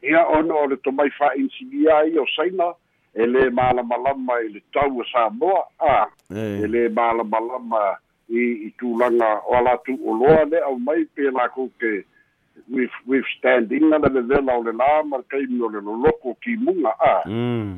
ia 0.08 0.23
ono 0.39 0.56
o 0.56 0.65
le 0.71 0.77
to 0.80 0.91
mai 0.91 1.12
fa 1.19 1.36
insidia 1.36 1.99
i 2.08 2.17
o 2.17 2.23
saina 2.32 2.71
e 3.13 3.27
le 3.27 3.49
malamalama 3.49 4.39
i 4.47 4.47
le 4.56 4.62
tau 4.71 5.03
sa 5.12 5.27
moa 5.30 5.67
a 5.84 6.08
e 6.32 6.63
le 6.63 6.88
malamalama 6.88 7.99
i 8.30 8.71
i 8.71 8.73
tulaga 8.80 9.43
o 9.43 9.60
ala 9.60 9.75
tu 9.84 9.99
o 9.99 10.15
loa 10.15 10.45
le 10.47 10.63
au 10.63 10.80
mai 10.80 11.03
pe 11.12 11.27
la 11.27 11.49
ko 11.49 11.67
ke 11.75 12.08
with 12.70 12.91
with 13.06 13.26
standing 13.38 13.89
na 13.89 13.98
le 13.98 14.22
vela 14.22 14.58
o 14.58 14.62
le 14.62 14.72
la 14.72 15.04
ma 15.04 15.17
kai 15.30 15.46
no 15.50 15.67
le 15.67 15.82
loko 15.82 16.36
ki 16.43 16.58
munga 16.58 16.93
a. 17.00 17.24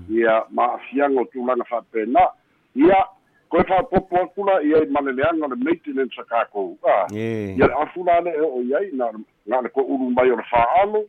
Ia 0.10 0.44
ma 0.52 0.78
fiango 0.90 1.26
tu 1.32 1.46
langa 1.46 1.66
fa 1.70 1.82
pena 1.92 2.30
ia 2.76 3.06
ko 3.50 3.64
fa 3.68 3.84
popo 3.84 4.28
kula 4.36 4.62
ia 4.64 4.86
ma 4.90 5.02
le 5.02 5.12
anga 5.24 5.48
le 5.48 5.56
maintenance 5.56 6.22
ka 6.30 6.46
ko 6.52 6.78
a. 6.84 7.08
Ia 7.14 7.66
a 7.66 7.86
fula 7.94 8.22
le 8.22 8.32
o 8.42 8.62
ia 8.62 8.80
na 8.94 9.12
na 9.46 9.62
le 9.62 9.70
ko 9.70 9.82
uru 9.82 10.10
mai 10.12 10.32
o 10.32 10.36
le 10.36 10.44
fa 10.50 10.66
alo. 10.82 11.06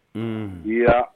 Ia 0.67 1.09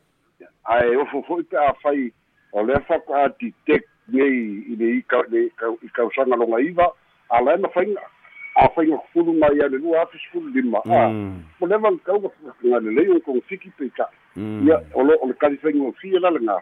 ai 0.65 0.97
o 0.97 1.05
fo 1.13 1.23
fo 1.23 1.43
pe 1.43 1.57
a 1.57 1.73
fai 1.83 2.13
o 2.53 2.63
le 2.63 2.81
fa 2.89 2.99
ka 3.07 3.29
ti 3.39 3.53
tek 3.67 3.85
nei 4.09 4.63
i 4.73 4.77
le 4.77 4.99
i 4.99 5.03
ka 5.03 5.23
i 5.31 5.89
ka 5.93 6.05
usanga 6.05 6.37
longa 6.37 6.61
iva 6.61 6.93
ala 7.31 7.57
na 7.57 7.69
fainga 8.55 8.65
a 8.65 8.69
whainga 8.77 8.99
kuru 9.13 9.33
mai 9.33 9.61
ane 9.65 9.79
lua 9.79 10.03
afi 10.03 10.19
skulu 10.19 10.51
lima. 10.55 10.79
A, 10.87 11.09
mo 11.61 11.67
lewa 11.67 11.91
le 11.91 11.99
kau 12.05 12.33
ngā 12.65 12.81
le 12.83 12.91
lei 12.91 13.09
o 13.11 13.21
kong 13.21 13.41
fiki 13.49 13.71
pe 13.79 13.91
ka. 13.97 14.09
Ia, 14.37 14.81
o 14.95 15.03
lo, 15.03 15.15
o 15.23 15.27
le 15.27 15.35
kari 15.35 15.59
whainga 15.63 15.89
o 15.89 15.93
fia 16.01 16.21
lala 16.21 16.39
ngā. 16.39 16.59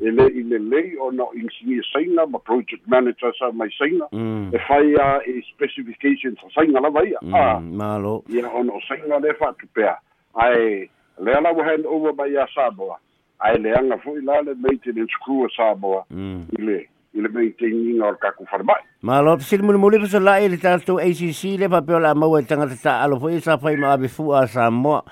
E 0.00 0.10
le, 0.10 0.26
i 0.28 0.42
le 0.42 0.58
lei 0.58 0.96
o 1.00 1.10
na 1.10 1.24
engineer 1.34 1.84
sainga, 1.92 2.26
ma 2.26 2.38
project 2.38 2.86
manager 2.86 3.32
sa 3.38 3.50
mai 3.52 3.70
sainga. 3.78 4.08
E 4.52 4.58
whai 4.68 4.94
a 5.00 5.20
e 5.26 5.42
specifications 5.54 6.38
sa 6.40 6.48
sainga 6.60 6.80
lava 6.80 7.06
ia. 7.06 7.18
A, 7.32 7.60
malo. 7.60 8.24
Ia, 8.28 8.46
o 8.48 8.62
na 8.62 8.72
sainga 8.88 9.20
le 9.20 9.34
whatu 9.38 9.66
pea. 9.74 9.96
Ai, 10.34 10.88
le 11.18 11.32
ala 11.34 11.52
wa 11.52 11.64
hand 11.64 11.86
over 11.86 12.12
mai 12.12 12.34
a 12.36 12.46
Samoa. 12.54 12.98
Ai 13.40 13.58
le 13.58 13.74
anga 13.78 13.98
fo 13.98 14.16
i 14.16 14.22
la 14.22 14.40
le 14.40 14.54
maintenance 14.54 15.14
crew 15.24 15.44
a 15.44 15.48
Samoa. 15.56 16.04
I 16.10 16.62
le 16.62 16.86
i 17.14 17.20
le 17.20 17.28
maintaining 17.28 18.02
o 18.02 18.14
ka 18.14 18.30
ku 18.36 18.44
farmai. 18.46 18.82
Ma 19.00 19.20
lo 19.22 19.36
psil 19.38 19.62
muli 19.62 19.78
muli 19.78 19.98
pasa 20.00 20.18
la 20.18 20.40
le 20.40 20.58
tato 20.58 20.98
ACC 20.98 21.54
le 21.56 21.68
pa 21.68 21.80
piola 21.82 22.14
mau 22.16 22.36
e 22.36 22.42
tangata 22.42 22.74
ta 22.74 23.02
alo 23.04 23.20
fo 23.20 23.28
isa 23.28 23.56
fai 23.56 23.76
ma 23.76 23.92
abe 23.92 24.08
fu 24.08 24.32
a 24.32 24.44
sa 24.48 24.70
mo. 24.70 25.04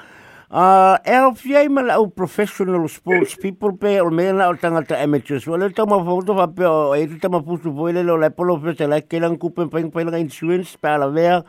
Uh, 0.51 0.99
e 1.07 1.69
ma 1.69 1.83
lau 1.83 2.11
professional 2.11 2.89
sports 2.89 3.37
people 3.37 3.77
pe 3.79 4.01
o 4.01 4.11
mena 4.11 4.49
o 4.49 4.57
tangata 4.57 4.99
amateurs. 4.99 5.47
Wale 5.47 5.71
tama 5.71 6.03
foto 6.03 6.35
fa 6.35 6.49
pio 6.49 6.95
e 6.95 7.07
tu 7.07 7.17
tama 7.21 7.41
pusu 7.43 7.71
po 7.71 7.89
ile 7.89 8.03
lo 8.03 8.17
le 8.17 8.31
polo 8.31 8.59
pesa 8.59 8.89
la 8.89 9.01
ke 9.01 9.21
lang 9.21 9.39
kupen 9.39 9.71
pa 9.71 9.79
pa 9.79 10.03
lang 10.03 10.19
insurance 10.19 10.77
pa 10.77 10.99
la 10.99 11.07
vea. 11.07 11.45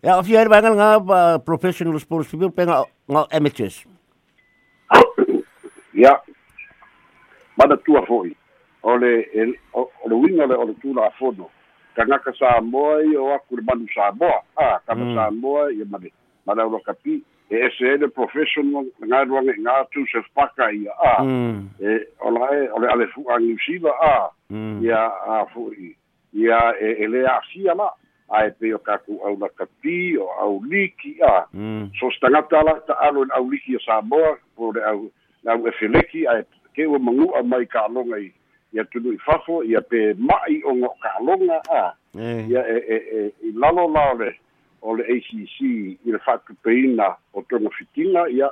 E 0.00 0.08
au 0.08 0.22
fiai 0.22 0.48
ba 0.48 0.64
nga 0.64 1.38
professional 1.44 2.00
sports 2.00 2.30
people 2.30 2.48
pe 2.48 2.64
nga 2.64 2.86
amateurs. 3.36 3.84
Ya. 5.92 6.16
Mana 7.60 7.76
tua 7.76 8.00
foi 8.08 8.32
o 8.80 8.96
le 8.96 9.28
o 9.76 10.08
le 10.08 10.14
winga 10.16 10.48
le 10.48 10.56
o 10.56 10.64
le 10.64 10.72
tula 10.80 11.12
afono 11.12 11.52
ka 11.96 12.04
ngaka 12.06 12.32
sa 12.38 12.60
moa 12.60 13.02
i 13.04 13.16
o 13.16 13.34
aku 13.34 13.56
le 13.56 13.62
manu 13.62 13.86
sa 13.94 14.12
moa 14.12 14.40
a 14.56 14.80
ka 14.86 14.94
mm. 14.94 15.14
sa 15.14 15.30
moa 15.30 15.68
i 15.72 15.84
mane 15.84 16.10
mana 16.46 16.64
o 16.64 16.78
kapi 16.80 17.22
e 17.52 17.56
ese 17.66 17.96
le 18.00 18.08
professional 18.08 18.86
nga 19.04 19.24
ruanga 19.24 19.52
nga 19.60 19.84
tu 19.92 20.06
se 20.08 20.24
paka 20.34 20.72
i 20.72 20.88
a 20.88 21.22
mm. 21.22 21.68
e 21.80 21.90
o 22.24 22.30
la 22.30 22.48
e 22.56 22.68
o 22.72 22.78
le 22.80 22.86
ale 22.88 23.06
fu 23.12 23.24
a 23.28 23.36
a 23.36 24.30
mm. 24.50 24.80
ia 24.84 25.00
a 25.26 25.44
fu 25.52 25.68
i 25.76 25.92
ia 26.32 26.74
e, 26.80 27.04
e 27.04 27.06
le 27.06 27.26
a 27.28 27.40
sia 27.52 27.74
la 27.74 27.92
a 28.32 28.46
e 28.46 28.50
pe 28.56 28.72
o 28.74 28.78
kaku 28.78 29.20
au 29.26 29.36
na 29.36 29.48
kapi 29.48 30.16
o 30.16 30.26
au 30.40 30.64
liki 30.64 31.20
a 31.20 31.44
mm. 31.52 31.92
so 32.00 32.08
stangata 32.16 32.62
la 32.62 32.80
ta 32.88 32.94
alo 33.04 33.26
au 33.36 33.50
liki 33.50 33.76
a 33.76 33.80
sa 33.84 34.00
moa 34.00 34.38
po 34.56 34.72
le 34.72 34.80
au 34.80 35.12
au 35.46 35.66
e 35.68 35.72
feleki 35.76 36.26
a 36.26 36.40
e 36.40 36.44
ke 36.72 36.88
ua 36.88 36.98
mangu 36.98 37.28
a 37.36 37.42
mai 37.42 37.66
ka 37.66 37.84
longa 37.88 38.16
i 38.16 38.32
ia 38.72 38.84
tunu 38.84 39.12
i 39.12 39.18
fafo 39.18 39.64
ia 39.64 39.80
pe 39.80 40.14
mai 40.18 40.62
o 40.64 40.74
ngo 40.74 40.94
kalonga 41.02 41.60
a 41.70 41.92
ia 42.20 42.62
e 42.68 42.78
e 42.88 42.96
e 42.96 43.32
i 43.48 43.52
lalo 43.52 43.88
la 43.88 44.12
ole 44.12 44.34
o 44.82 44.96
le 44.96 45.04
ACC 45.04 45.60
i 45.60 46.10
le 46.12 46.18
fatu 46.18 46.54
peina 46.62 47.16
o 47.34 47.42
tonga 47.42 47.70
fitinga 47.70 48.28
ia 48.28 48.50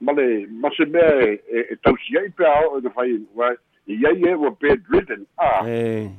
male 0.00 0.46
mase 0.46 0.84
me 0.84 1.00
e, 1.48 1.58
e 1.72 1.76
tausi 1.82 2.18
ai 2.18 2.28
pe 2.28 2.44
ao 2.46 2.78
e 2.78 2.90
fai 2.94 3.20
wa 3.34 3.56
ia 3.86 4.12
ia 4.12 4.36
wa 4.36 4.50
bedridden 4.50 5.26
a 5.38 5.64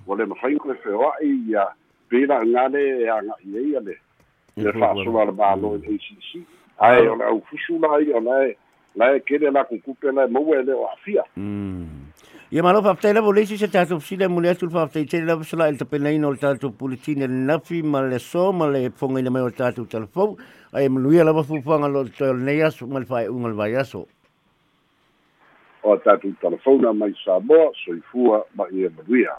wale 0.07 0.25
ma 0.25 0.35
fai 0.35 0.55
ko 0.55 0.73
fe 0.83 0.89
wa 0.89 1.13
ia 1.21 1.67
pena 2.09 2.45
ngale 2.45 2.81
e 3.01 3.09
anga 3.09 3.35
ia 3.45 3.61
ia 3.61 3.79
le 3.79 3.97
le 4.57 4.71
fa 4.73 4.93
so 5.03 5.11
la 5.11 5.31
ba 5.31 5.55
lo 5.55 5.75
ACC 5.75 6.41
ai 6.79 7.07
o 7.07 7.15
le 7.15 7.25
au 7.25 7.41
fusula 7.41 7.93
ai 7.97 8.09
o 8.11 8.19
le 8.19 8.57
la 8.95 9.19
kele 9.19 9.51
la 9.51 9.63
kukupe 9.63 10.11
la 10.11 10.27
mo 10.27 10.39
wele 10.39 10.73
o 10.73 10.89
afia 10.89 11.23
mm 11.37 11.94
Ia 12.55 12.63
malo 12.63 12.81
fa 12.81 12.93
ftai 12.95 13.11
lavo 13.11 13.33
leisi 13.35 13.57
se 13.59 13.67
tātou 13.67 13.99
fsile 13.99 14.29
mule 14.31 14.47
atu 14.47 14.69
fa 14.71 14.85
ftai 14.87 15.01
tere 15.11 15.25
lavo 15.27 15.43
sala 15.43 15.65
il 15.67 15.75
tape 15.75 15.99
naino 15.99 16.29
o 16.31 16.37
tātou 16.39 16.71
politine 16.71 17.27
nafi 17.27 17.81
ma 17.83 17.99
le 17.99 18.15
so 18.25 18.53
ma 18.55 18.69
le 18.71 18.79
fonga 18.95 19.19
ina 19.19 19.33
mai 19.35 19.41
o 19.43 19.49
tātou 19.57 19.83
telefou 19.91 20.37
ai 20.71 20.87
manuia 20.87 21.25
lava 21.27 21.43
fupanga 21.43 21.89
lo 21.91 22.05
tol 22.15 22.39
nei 22.39 22.61
aso 22.63 22.87
ma 22.87 23.01
le 23.03 23.09
fai 23.09 23.27
unga 23.27 23.51
le 23.51 23.59
vai 23.59 23.75
aso. 23.75 24.05
O 25.83 25.97
tātou 26.05 26.31
telefona 26.39 26.93
mai 26.95 27.11
Samoa, 27.25 27.73
soifua 27.83 28.45
ma 28.55 28.69
ia 28.71 28.87
manuia. 29.01 29.35